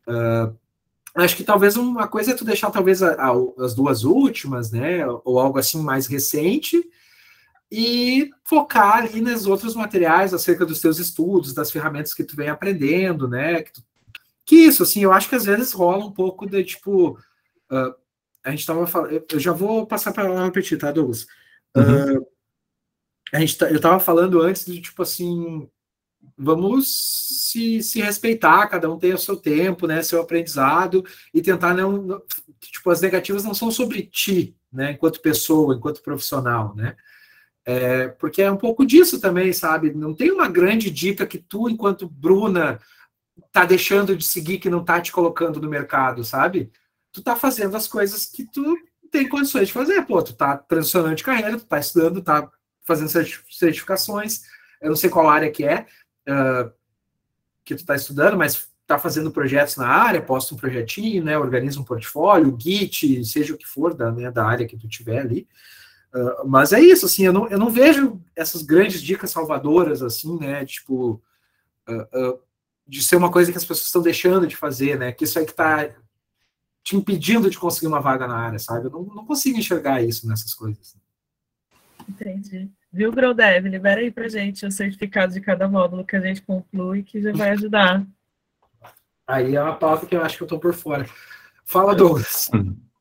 [0.05, 0.53] Uh,
[1.15, 3.31] acho que talvez uma coisa é tu deixar talvez a, a,
[3.63, 6.83] as duas últimas, né, ou algo assim mais recente,
[7.75, 12.47] e focar ali nos outros materiais acerca dos teus estudos, das ferramentas que tu vem
[12.47, 13.83] aprendendo, né, que, tu,
[14.45, 17.17] que isso, assim, eu acho que às vezes rola um pouco de, tipo,
[17.71, 17.95] uh,
[18.43, 21.25] a gente estava falando, eu já vou passar para lá repetir, tá, Douglas?
[21.75, 22.17] Uhum.
[22.17, 22.27] Uh,
[23.33, 25.67] a gente tá, eu estava falando antes de, tipo assim,
[26.37, 31.03] vamos se, se respeitar, cada um tem o seu tempo, né, seu aprendizado,
[31.33, 32.21] e tentar não,
[32.59, 36.95] tipo, as negativas não são sobre ti, né, enquanto pessoa, enquanto profissional, né,
[37.65, 41.69] é, porque é um pouco disso também, sabe, não tem uma grande dica que tu,
[41.69, 42.79] enquanto Bruna,
[43.51, 46.71] tá deixando de seguir, que não tá te colocando no mercado, sabe,
[47.11, 48.77] tu tá fazendo as coisas que tu
[49.11, 52.49] tem condições de fazer, pô, tu tá transicionando de carreira, tu tá estudando, tá
[52.83, 53.09] fazendo
[53.49, 54.41] certificações,
[54.81, 55.85] eu não sei qual área que é,
[56.27, 56.71] uh,
[57.63, 61.79] que tu está estudando, mas está fazendo projetos na área, posta um projetinho, né, organiza
[61.79, 65.47] um portfólio, Git, seja o que for da, né, da área que tu tiver ali.
[66.13, 70.37] Uh, mas é isso, assim, eu não, eu não vejo essas grandes dicas salvadoras, assim,
[70.39, 71.21] né, tipo,
[71.89, 72.39] uh,
[72.87, 75.45] de ser uma coisa que as pessoas estão deixando de fazer, né, que isso aí
[75.45, 75.89] que está
[76.83, 78.87] te impedindo de conseguir uma vaga na área, sabe?
[78.87, 80.95] Eu não, não consigo enxergar isso nessas coisas.
[82.07, 82.69] Entendi.
[82.91, 83.67] Viu, Grodev?
[83.67, 87.31] Libera aí pra gente o certificado de cada módulo que a gente conclui, que já
[87.31, 88.05] vai ajudar.
[89.25, 91.07] Aí é uma pauta que eu acho que eu tô por fora.
[91.63, 92.51] Fala, Douglas.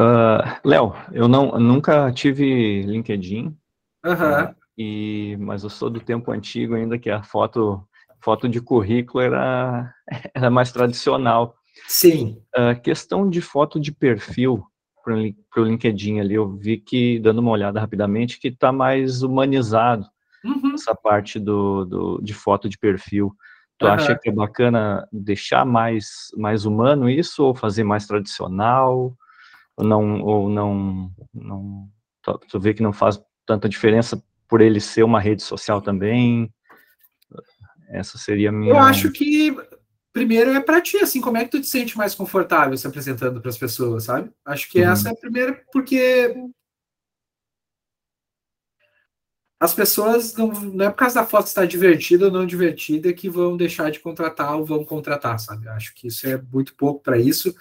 [0.00, 3.54] Uh, Léo, eu não, nunca tive LinkedIn,
[4.02, 4.54] uhum.
[4.78, 7.86] e, mas eu sou do tempo antigo ainda que a foto,
[8.18, 9.92] foto de currículo era,
[10.34, 11.54] era mais tradicional.
[11.86, 12.40] Sim.
[12.56, 14.64] A uh, questão de foto de perfil
[15.04, 20.06] para o LinkedIn ali, eu vi que, dando uma olhada rapidamente, que está mais humanizado
[20.42, 20.72] uhum.
[20.74, 23.34] essa parte do, do, de foto de perfil.
[23.78, 23.92] Tu uhum.
[23.92, 29.14] acha que é bacana deixar mais, mais humano isso ou fazer mais tradicional?
[29.80, 31.90] Ou não, ou não, não
[32.48, 36.52] tu vê que não faz tanta diferença por ele ser uma rede social também?
[37.88, 38.72] Essa seria a minha.
[38.72, 39.56] Eu acho que
[40.12, 43.40] primeiro é para ti, assim, como é que tu te sente mais confortável se apresentando
[43.40, 44.30] para as pessoas, sabe?
[44.44, 44.90] Acho que uhum.
[44.90, 46.34] essa é a primeira, porque
[49.58, 53.28] as pessoas não, não é por causa da foto estar divertida ou não divertida que
[53.28, 55.68] vão deixar de contratar ou vão contratar, sabe?
[55.68, 57.54] Acho que isso é muito pouco para isso.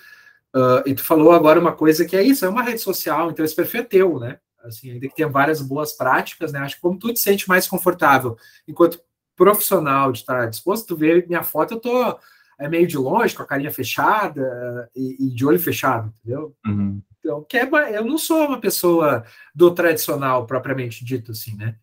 [0.56, 3.45] Uh, e tu falou agora uma coisa que é isso, é uma rede social, então
[3.45, 4.39] esse perfil é teu, né?
[4.64, 6.60] Assim, ainda que tenha várias boas práticas, né?
[6.60, 8.38] Acho que como tu te sente mais confortável
[8.68, 9.00] enquanto
[9.36, 12.20] profissional de estar disposto, tu vê minha foto, eu tô
[12.60, 16.54] é meio de longe, com a carinha fechada e, e de olho fechado, entendeu?
[16.66, 17.02] Uhum.
[17.18, 19.24] Então, que é, eu não sou uma pessoa
[19.56, 21.76] do tradicional propriamente dito, assim, né?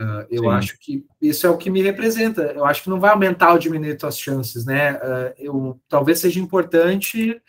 [0.00, 0.48] Uh, eu Sim.
[0.48, 2.42] acho que isso é o que me representa.
[2.42, 4.94] Eu acho que não vai aumentar ou diminuir tuas chances, né?
[4.94, 7.40] Uh, eu, talvez seja importante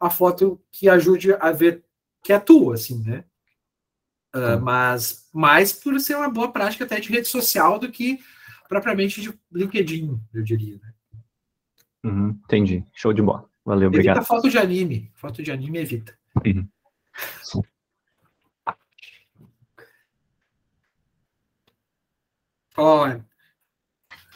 [0.00, 1.84] a foto que ajude a ver
[2.22, 3.24] que é tua, assim, né?
[4.34, 8.18] Uh, mas mais por ser uma boa prática até de rede social do que
[8.68, 10.94] propriamente de LinkedIn, eu diria, né?
[12.04, 12.84] Uhum, entendi.
[12.94, 13.48] Show de bola.
[13.64, 14.16] Valeu, obrigado.
[14.16, 15.12] Evita foto de anime.
[15.14, 16.16] Foto de anime evita.
[16.46, 16.68] Uhum.
[22.72, 23.16] Fala,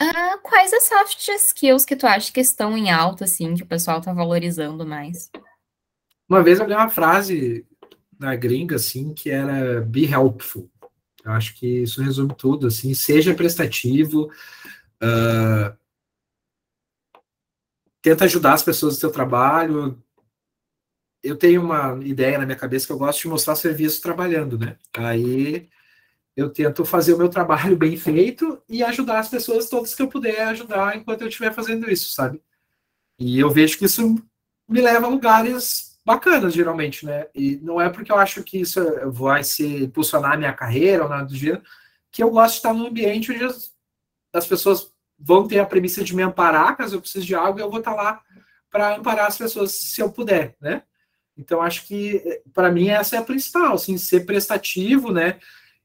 [0.01, 3.67] uh, Quais as soft skills que tu acha que estão em alta, assim, que o
[3.67, 5.31] pessoal tá valorizando mais?
[6.27, 7.65] Uma vez eu li uma frase
[8.19, 10.69] na gringa, assim, que era be helpful.
[11.23, 14.31] Eu acho que isso resume tudo, assim, seja prestativo,
[15.01, 15.75] uh,
[18.01, 20.01] tenta ajudar as pessoas do seu trabalho.
[21.23, 24.77] Eu tenho uma ideia na minha cabeça que eu gosto de mostrar serviço trabalhando, né?
[24.93, 25.67] Aí
[26.35, 30.07] eu tento fazer o meu trabalho bem feito e ajudar as pessoas todas que eu
[30.07, 32.39] puder ajudar enquanto eu estiver fazendo isso, sabe?
[33.17, 34.15] E eu vejo que isso
[34.67, 37.27] me leva a lugares bacanas, geralmente, né?
[37.33, 38.79] E não é porque eu acho que isso
[39.11, 41.63] vai se impulsionar a minha carreira ou nada do gênero,
[42.11, 43.71] que eu gosto de estar num ambiente onde as,
[44.31, 47.69] as pessoas vão ter a premissa de me amparar, caso eu precise de algo, eu
[47.69, 48.21] vou estar lá
[48.69, 50.83] para amparar as pessoas se eu puder, né?
[51.37, 55.39] Então, acho que, para mim, essa é a principal, assim, ser prestativo, né?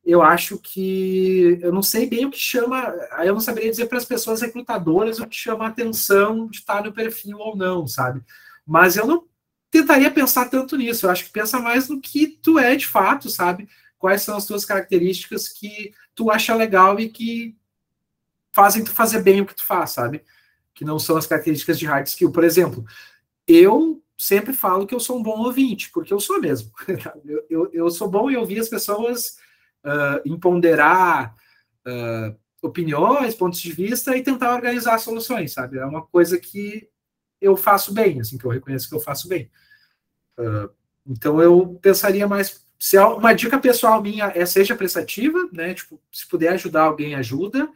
[0.05, 3.87] Eu acho que, eu não sei bem o que chama, aí eu não saberia dizer
[3.87, 7.87] para as pessoas recrutadoras o que chama a atenção de estar no perfil ou não,
[7.87, 8.23] sabe?
[8.66, 9.25] Mas eu não
[9.71, 13.31] tentaria pensar tanto nisso, eu acho que pensa mais no que tu é de fato,
[13.31, 13.68] sabe?
[13.99, 17.57] Quais são as tuas características que tu acha legal e que
[18.53, 20.25] fazem tu fazer bem o que tu faz, sabe?
[20.75, 22.33] Que não são as características de hard skill.
[22.33, 22.85] Por exemplo,
[23.47, 26.73] eu sempre falo que eu sou um bom ouvinte, porque eu sou mesmo.
[27.25, 29.39] eu, eu, eu sou bom em ouvir as pessoas,
[29.85, 31.35] uh, em ponderar
[31.87, 35.79] uh, opiniões, pontos de vista e tentar organizar soluções, sabe?
[35.79, 36.89] É uma coisa que
[37.41, 39.51] eu faço bem, assim, que eu reconheço que eu faço bem.
[40.38, 40.70] Uh,
[41.07, 45.74] então eu pensaria mais se uma dica pessoal minha é seja prestativa, né?
[45.74, 47.68] Tipo, se puder ajudar alguém, ajuda.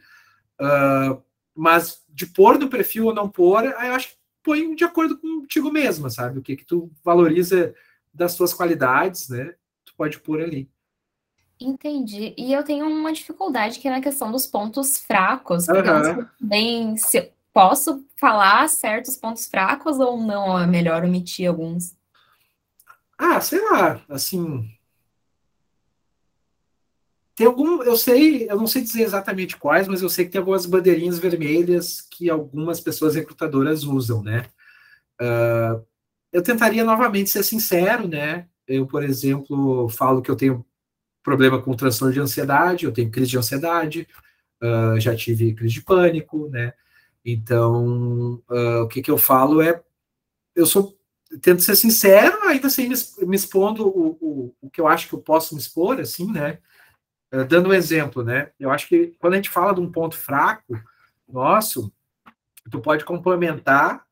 [0.59, 1.21] Uh,
[1.53, 5.71] mas de pôr no perfil ou não pôr, eu acho que põe de acordo contigo
[5.71, 6.39] mesma, sabe?
[6.39, 7.73] O que que tu valoriza
[8.13, 9.53] das tuas qualidades, né?
[9.85, 10.69] Tu pode pôr ali.
[11.59, 12.33] Entendi.
[12.37, 15.65] E eu tenho uma dificuldade que é na questão dos pontos fracos.
[15.65, 15.95] Porque uhum.
[15.95, 21.47] eu não sei bem se posso falar certos pontos fracos ou não é melhor omitir
[21.47, 21.95] alguns.
[23.17, 24.69] Ah, sei lá, assim,
[27.33, 30.39] tem algum, eu sei, eu não sei dizer exatamente quais, mas eu sei que tem
[30.39, 34.47] algumas bandeirinhas vermelhas que algumas pessoas recrutadoras usam, né?
[35.21, 35.81] Uh,
[36.33, 38.47] eu tentaria novamente ser sincero, né?
[38.67, 40.65] Eu, por exemplo, falo que eu tenho
[41.23, 44.05] problema com transtorno de ansiedade, eu tenho crise de ansiedade,
[44.61, 46.73] uh, já tive crise de pânico, né?
[47.25, 49.81] Então, uh, o que, que eu falo é,
[50.55, 50.95] eu sou
[51.41, 55.19] tento ser sincero, ainda assim me, expondo o, o, o que eu acho que eu
[55.19, 56.59] posso me expor, assim, né?
[57.31, 58.51] Eh, dando um exemplo, né?
[58.59, 60.79] Eu acho que quando a gente fala de um ponto fraco
[61.27, 61.91] nosso,
[62.69, 64.05] tu pode complementar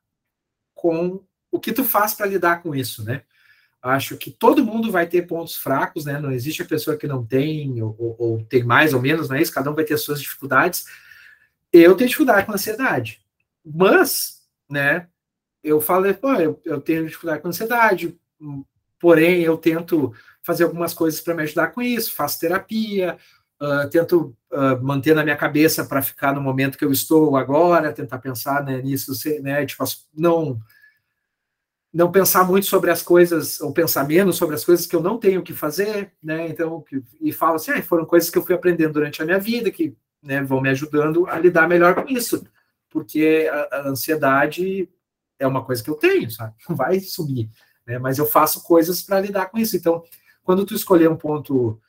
[0.73, 3.21] com o que tu faz para lidar com isso, né?
[3.81, 6.19] Acho que todo mundo vai ter pontos fracos, né?
[6.19, 9.35] Não existe a pessoa que não tem, ou, ou, ou tem mais ou menos, não
[9.35, 9.53] é isso?
[9.53, 10.85] Cada um vai ter suas dificuldades.
[11.73, 13.19] Eu tenho dificuldade com ansiedade.
[13.65, 15.07] Mas, né,
[15.63, 18.15] eu falo, pô, eu, eu tenho dificuldade com ansiedade,
[18.99, 20.13] porém eu tento
[20.43, 23.17] fazer algumas coisas para me ajudar com isso, faço terapia,
[23.61, 27.93] uh, tento uh, manter na minha cabeça para ficar no momento que eu estou agora,
[27.93, 30.59] tentar pensar né, nisso, né, tipo, não
[31.93, 35.19] não pensar muito sobre as coisas, ou pensar menos sobre as coisas que eu não
[35.19, 36.47] tenho que fazer, né?
[36.47, 36.83] Então,
[37.21, 39.95] e falo assim, ah, foram coisas que eu fui aprendendo durante a minha vida, que
[40.23, 42.47] né, vão me ajudando a lidar melhor com isso,
[42.89, 44.89] porque a, a ansiedade
[45.37, 46.55] é uma coisa que eu tenho, sabe?
[46.67, 47.49] Não vai sumir,
[47.85, 47.99] né?
[47.99, 49.75] Mas eu faço coisas para lidar com isso.
[49.75, 50.03] Então,
[50.43, 51.79] quando tu escolher um ponto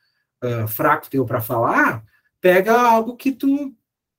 [0.43, 2.05] uh, fraco teu para falar,
[2.41, 3.75] pega algo que tu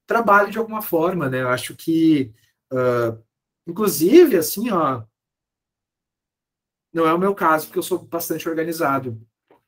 [0.07, 1.41] trabalhe de alguma forma, né?
[1.41, 2.33] Eu acho que,
[2.71, 3.21] uh,
[3.67, 5.03] inclusive, assim, ó,
[6.93, 9.21] não é o meu caso, porque eu sou bastante organizado,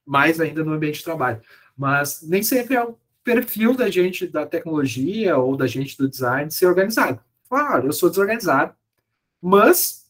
[0.05, 1.41] mais ainda no ambiente de trabalho.
[1.75, 2.87] Mas nem sempre é
[3.27, 7.19] perfil da gente da tecnologia ou da gente do design ser organizado.
[7.49, 8.73] Claro, eu sou desorganizado,
[9.41, 10.05] mas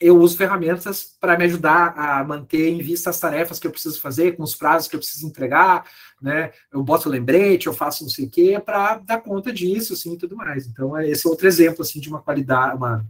[0.00, 4.00] eu uso ferramentas para me ajudar a manter em vista as tarefas que eu preciso
[4.00, 5.88] fazer, com os prazos que eu preciso entregar,
[6.20, 6.50] né?
[6.72, 10.18] Eu boto lembrete, eu faço não sei o quê, para dar conta disso, assim, e
[10.18, 10.66] tudo mais.
[10.66, 13.06] Então, é esse é outro exemplo, assim, de uma qualidade, uma,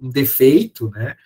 [0.00, 1.16] um defeito, né?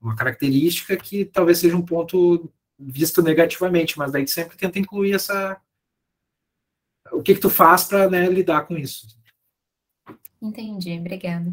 [0.00, 5.60] uma característica que talvez seja um ponto visto negativamente, mas daí sempre tenta incluir essa
[7.12, 9.06] o que que tu faz para né, lidar com isso.
[10.40, 11.52] Entendi, obrigada.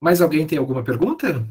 [0.00, 1.46] Mais alguém tem alguma pergunta?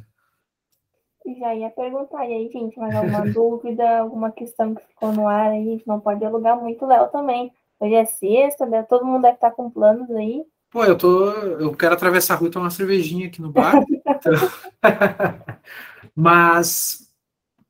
[1.39, 5.51] Já ia perguntar, e aí, gente, mais alguma dúvida, alguma questão que ficou no ar
[5.51, 7.51] aí, a gente não pode alugar muito Léo também.
[7.79, 8.83] Hoje é sexta, né?
[8.83, 10.43] todo mundo deve estar com planos aí.
[10.69, 11.31] Pô, eu tô.
[11.31, 13.83] Eu quero atravessar a rua e tomar uma cervejinha aqui no bar.
[13.91, 14.33] então...
[16.15, 17.09] Mas,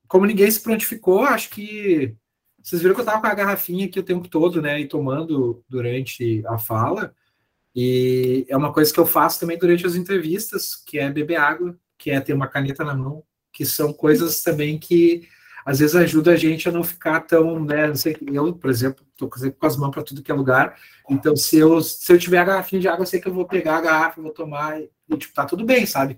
[0.08, 2.16] como ninguém se prontificou, acho que.
[2.62, 4.80] Vocês viram que eu tava com a garrafinha aqui o tempo todo, né?
[4.80, 7.14] E tomando durante a fala.
[7.76, 11.76] E é uma coisa que eu faço também durante as entrevistas, que é beber água,
[11.98, 15.28] que é ter uma caneta na mão, que são coisas também que
[15.66, 19.06] às vezes ajuda a gente a não ficar tão, né, não sei, eu, por exemplo,
[19.12, 20.76] estou com as mãos para tudo que é lugar,
[21.10, 23.46] então se eu, se eu tiver a garrafinha de água, eu sei que eu vou
[23.46, 26.18] pegar a garrafa, vou tomar e, tipo, tá tudo bem, sabe?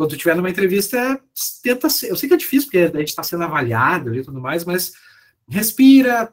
[0.00, 1.20] Quando tu estiver numa entrevista,
[1.62, 4.40] tenta ser, eu sei que é difícil, porque a gente está sendo avaliado e tudo
[4.40, 4.94] mais, mas
[5.46, 6.32] respira,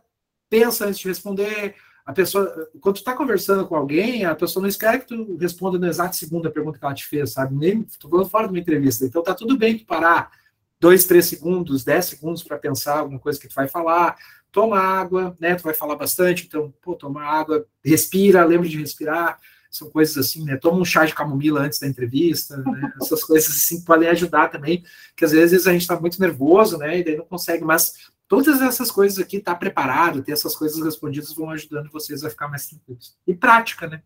[0.50, 4.70] pensa antes de responder, a pessoa, quando tu está conversando com alguém, a pessoa não
[4.70, 7.58] espera que tu responda no exato segundo a pergunta que ela te fez, sabe?
[7.58, 10.32] Nem, tô falando fora de uma entrevista, então tá tudo bem tu parar,
[10.80, 14.16] dois, três segundos, dez segundos para pensar alguma coisa que tu vai falar,
[14.50, 15.56] toma água, né?
[15.56, 19.38] Tu vai falar bastante, então, pô, toma água, respira, lembre de respirar,
[19.70, 20.58] são coisas assim, né?
[20.58, 22.94] Toma um chá de camomila antes da entrevista, né?
[23.02, 24.84] Essas coisas assim podem ajudar também,
[25.16, 27.00] que às vezes a gente está muito nervoso, né?
[27.00, 31.34] E daí não consegue, mas todas essas coisas aqui, tá preparado, ter essas coisas respondidas
[31.34, 33.18] vão ajudando vocês a ficar mais tranquilos.
[33.26, 34.02] E prática, né?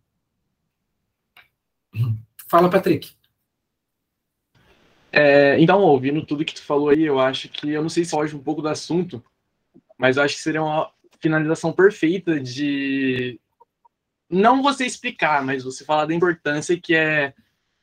[2.47, 3.11] Fala, Patrick.
[5.11, 8.11] É, então, ouvindo tudo que tu falou aí, eu acho que, eu não sei se
[8.11, 9.23] foge um pouco do assunto,
[9.97, 10.89] mas eu acho que seria uma
[11.19, 13.39] finalização perfeita de
[14.31, 17.33] não você explicar, mas você falar da importância que é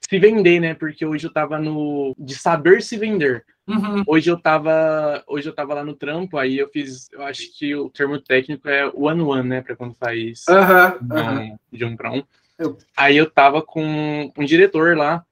[0.01, 0.74] se vender, né?
[0.74, 3.44] Porque hoje eu tava no de saber se vender.
[3.66, 4.03] Uhum.
[4.07, 7.74] Hoje eu tava hoje eu tava lá no trampo, aí eu fiz, eu acho que
[7.76, 11.53] o termo técnico é one one, né, para quando faz uhum.
[11.53, 12.22] Um, de um para um.
[12.59, 12.78] Eu...
[12.96, 15.24] Aí eu tava com um diretor lá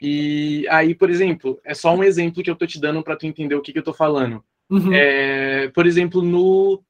[0.00, 3.24] e aí, por exemplo, é só um exemplo que eu tô te dando para tu
[3.24, 4.42] entender o que, que eu tô falando.
[4.68, 4.92] Uhum.
[4.92, 6.82] É, por exemplo, no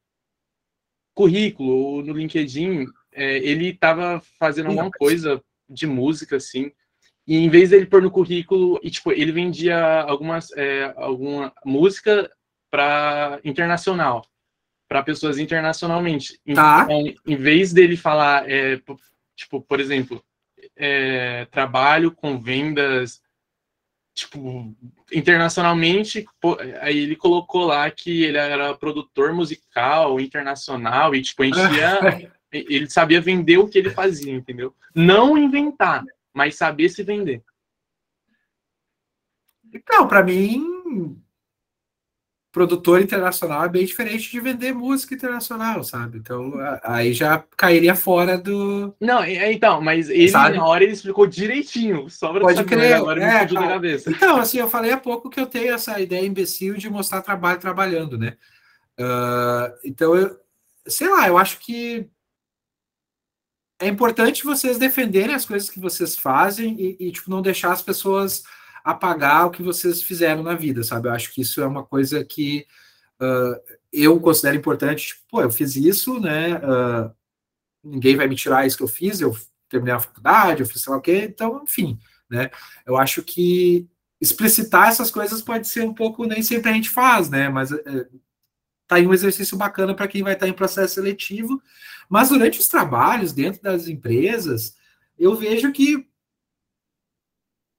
[1.13, 6.73] currículo, no LinkedIn, é, ele estava fazendo alguma coisa de música, assim,
[7.27, 12.31] e em vez dele pôr no currículo, e, tipo, ele vendia algumas, é, alguma música
[12.71, 14.27] para internacional,
[14.89, 16.41] para pessoas internacionalmente.
[16.55, 16.83] Tá.
[16.85, 18.81] Então, em vez dele falar, é,
[19.37, 20.23] tipo, por exemplo,
[20.77, 23.21] é, trabalho com vendas
[24.15, 24.75] tipo
[25.11, 26.27] internacionalmente
[26.83, 33.21] aí ele colocou lá que ele era produtor musical internacional e tipo enchia ele sabia
[33.21, 37.43] vender o que ele fazia entendeu não inventar mas saber se vender
[39.73, 41.23] então para mim
[42.53, 46.19] produtor internacional é bem diferente de vender música internacional, sabe?
[46.19, 46.53] Então,
[46.85, 48.95] aí já cairia fora do.
[49.01, 50.59] Não, então, mas ele sabe?
[50.59, 54.11] na hora ele explicou direitinho, só pra Pode crer, agora é, me cabeça.
[54.11, 57.59] Então, assim, eu falei há pouco que eu tenho essa ideia imbecil de mostrar trabalho
[57.59, 58.37] trabalhando, né?
[59.01, 60.37] Uh, então, eu,
[60.87, 62.07] sei lá, eu acho que
[63.83, 67.83] é importante vocês defenderem as coisas que vocês fazem e, e, tipo, não deixar as
[67.83, 68.45] pessoas
[68.85, 71.09] apagar o que vocês fizeram na vida, sabe?
[71.09, 72.67] Eu acho que isso é uma coisa que
[73.21, 73.61] uh,
[73.93, 75.09] eu considero importante.
[75.09, 76.57] Tipo, pô, eu fiz isso, né?
[76.59, 77.13] Uh,
[77.83, 79.37] ninguém vai me tirar isso que eu fiz, eu
[79.69, 81.99] terminei a faculdade, eu fiz sei lá o quê, então, enfim,
[82.31, 82.51] né?
[82.87, 83.89] Eu acho que
[84.21, 87.49] explicitar essas coisas pode ser um pouco, nem sempre a gente faz, né?
[87.49, 88.07] Mas é,
[88.93, 91.63] tá aí um exercício bacana para quem vai estar tá em processo seletivo.
[92.09, 94.77] Mas durante os trabalhos dentro das empresas,
[95.19, 96.07] eu vejo que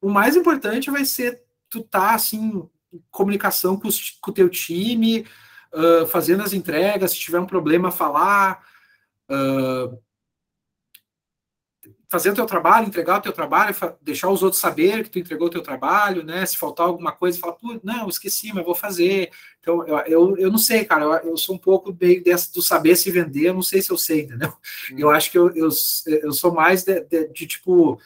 [0.01, 2.67] o mais importante vai ser tu tá assim
[3.09, 3.89] comunicação com,
[4.21, 5.25] com o teu time,
[5.73, 8.63] uh, fazendo as entregas, se tiver um problema falar,
[9.29, 9.97] uh,
[12.13, 15.47] fazer o teu trabalho, entregar o teu trabalho, deixar os outros saberem que tu entregou
[15.47, 16.45] o teu trabalho, né?
[16.45, 19.31] Se faltar alguma coisa, fala, não, esqueci, mas vou fazer.
[19.59, 22.61] Então, eu, eu, eu não sei, cara, eu, eu sou um pouco meio dessa, do
[22.61, 24.53] saber se vender, eu não sei se eu sei, entendeu?
[24.91, 24.95] Hum.
[24.95, 25.69] Eu acho que eu, eu,
[26.05, 27.99] eu sou mais de, de, de tipo,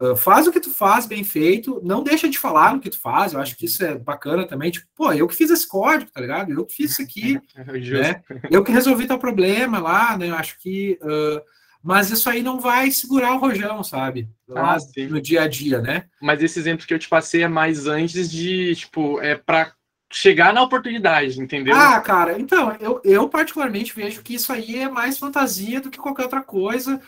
[0.00, 2.98] uh, faz o que tu faz bem feito, não deixa de falar no que tu
[2.98, 6.10] faz, eu acho que isso é bacana também, tipo, pô, eu que fiz esse código,
[6.10, 6.50] tá ligado?
[6.50, 8.24] Eu que fiz isso aqui, né?
[8.50, 10.30] Eu que resolvi teu problema lá, né?
[10.30, 10.98] Eu acho que...
[11.00, 14.28] Uh, mas isso aí não vai segurar o rojão, sabe?
[14.46, 16.04] Lá ah, no dia a dia, né?
[16.20, 19.72] Mas esse exemplo que eu te passei é mais antes de, tipo, é para
[20.12, 21.74] chegar na oportunidade, entendeu?
[21.74, 25.98] Ah, cara, então, eu, eu particularmente vejo que isso aí é mais fantasia do que
[25.98, 27.00] qualquer outra coisa.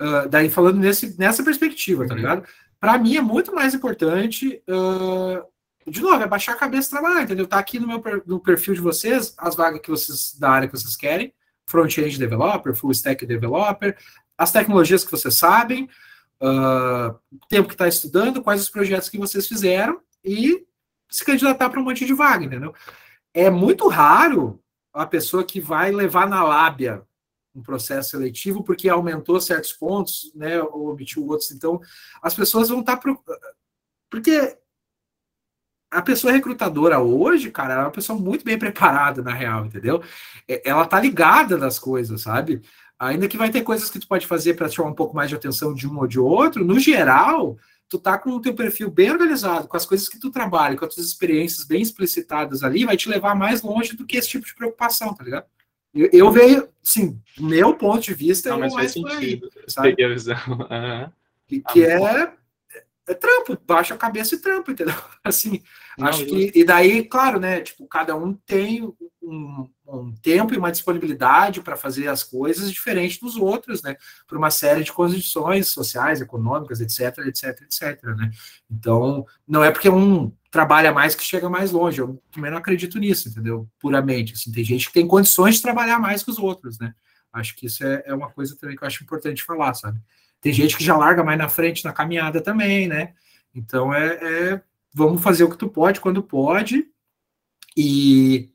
[0.00, 2.20] Uh, daí falando nesse, nessa perspectiva, tá uhum.
[2.20, 2.48] ligado?
[2.80, 5.42] Para mim é muito mais importante, uh,
[5.88, 7.46] de novo, é baixar a cabeça e trabalhar, entendeu?
[7.46, 10.76] Tá aqui no meu no perfil de vocês, as vagas que vocês, da área que
[10.76, 11.32] vocês querem
[11.66, 13.96] front-end developer, full stack developer,
[14.38, 15.88] as tecnologias que vocês sabem,
[16.40, 20.64] uh, o tempo que está estudando, quais os projetos que vocês fizeram e
[21.08, 22.74] se candidatar para um monte de vaga, entendeu?
[23.32, 24.60] É muito raro
[24.92, 27.02] a pessoa que vai levar na lábia
[27.54, 31.50] um processo seletivo porque aumentou certos pontos, né, ou omitiu outros.
[31.50, 31.80] Então,
[32.22, 33.22] as pessoas vão estar tá pro...
[34.10, 34.56] porque
[35.96, 40.02] a pessoa recrutadora hoje, cara, ela é uma pessoa muito bem preparada, na real, entendeu?
[40.46, 42.60] É, ela tá ligada nas coisas, sabe?
[42.98, 45.36] Ainda que vai ter coisas que tu pode fazer para chamar um pouco mais de
[45.36, 47.56] atenção de um ou de outro, no geral,
[47.88, 50.84] tu tá com o teu perfil bem organizado, com as coisas que tu trabalha, com
[50.84, 54.44] as tuas experiências bem explicitadas ali, vai te levar mais longe do que esse tipo
[54.44, 55.46] de preocupação, tá ligado?
[55.94, 59.50] Eu, eu vejo, sim, meu ponto de vista Não, é mas faz sentido.
[59.56, 59.90] Aí, sabe?
[59.90, 60.36] Peguei a visão.
[60.46, 61.10] Uhum.
[61.48, 62.32] Que, que é
[63.06, 64.94] é trampo, baixa a cabeça e trampo, entendeu?
[65.22, 65.62] Assim,
[65.96, 66.52] Não, acho que.
[66.54, 67.60] E daí, claro, né?
[67.60, 68.82] Tipo, cada um tem
[69.22, 73.96] um, um tempo e uma disponibilidade para fazer as coisas diferente dos outros, né?
[74.26, 78.30] Por uma série de condições sociais, econômicas, etc, etc, etc, né?
[78.70, 82.00] Então, não é porque um trabalha mais que chega mais longe.
[82.00, 83.68] Eu também não acredito nisso, entendeu?
[83.78, 84.34] Puramente.
[84.34, 86.94] Assim, tem gente que tem condições de trabalhar mais que os outros, né?
[87.32, 90.00] Acho que isso é, é uma coisa também que eu acho importante falar, sabe?
[90.40, 93.12] Tem gente que já larga mais na frente na caminhada também, né?
[93.54, 94.62] Então é, é
[94.96, 96.88] vamos fazer o que tu pode quando pode.
[97.76, 98.48] E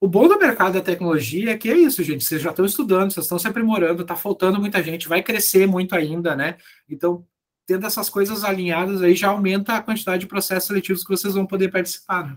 [0.00, 2.24] o bom do mercado da tecnologia é que é isso, gente.
[2.24, 5.94] Vocês já estão estudando, vocês estão se aprimorando, está faltando muita gente, vai crescer muito
[5.94, 6.56] ainda, né?
[6.90, 7.24] Então,
[7.64, 11.46] tendo essas coisas alinhadas aí já aumenta a quantidade de processos seletivos que vocês vão
[11.46, 12.26] poder participar.
[12.26, 12.36] Né?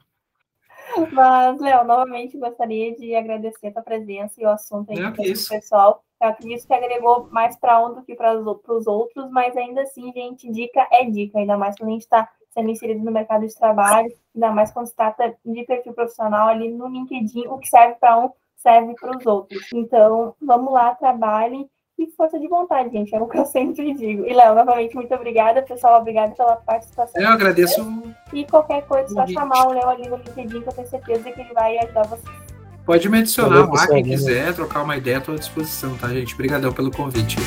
[1.11, 5.21] Mas, Léo, novamente gostaria de agradecer a tua presença e o assunto aí é, que
[5.21, 6.03] o pessoal.
[6.21, 10.11] Eu acredito que agregou mais para um do que para os outros, mas ainda assim,
[10.11, 13.55] gente, dica é dica, ainda mais quando a gente está sendo inserido no mercado de
[13.55, 17.95] trabalho, ainda mais quando se trata de perfil profissional ali no LinkedIn, o que serve
[17.95, 19.67] para um serve para os outros.
[19.73, 24.25] Então, vamos lá, trabalhem e força de vontade, gente, é o que eu sempre digo.
[24.25, 27.21] E, Léo, novamente, muito obrigada, pessoal, obrigada pela participação.
[27.21, 28.03] Eu agradeço.
[28.31, 31.41] E qualquer coisa, só chamar o Léo ali no LinkedIn, que eu tenho certeza que
[31.41, 32.49] ele vai ajudar vocês.
[32.85, 36.33] Pode me adicionar lá, quem quiser, trocar uma ideia, estou à disposição, tá, gente?
[36.33, 37.37] Obrigadão pelo convite.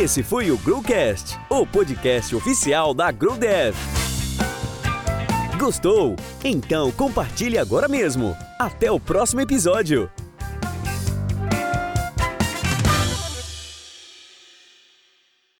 [0.00, 3.76] Esse foi o Growcast, o podcast oficial da GrowDev.
[5.58, 6.16] Gostou?
[6.42, 8.34] Então compartilhe agora mesmo.
[8.58, 10.10] Até o próximo episódio.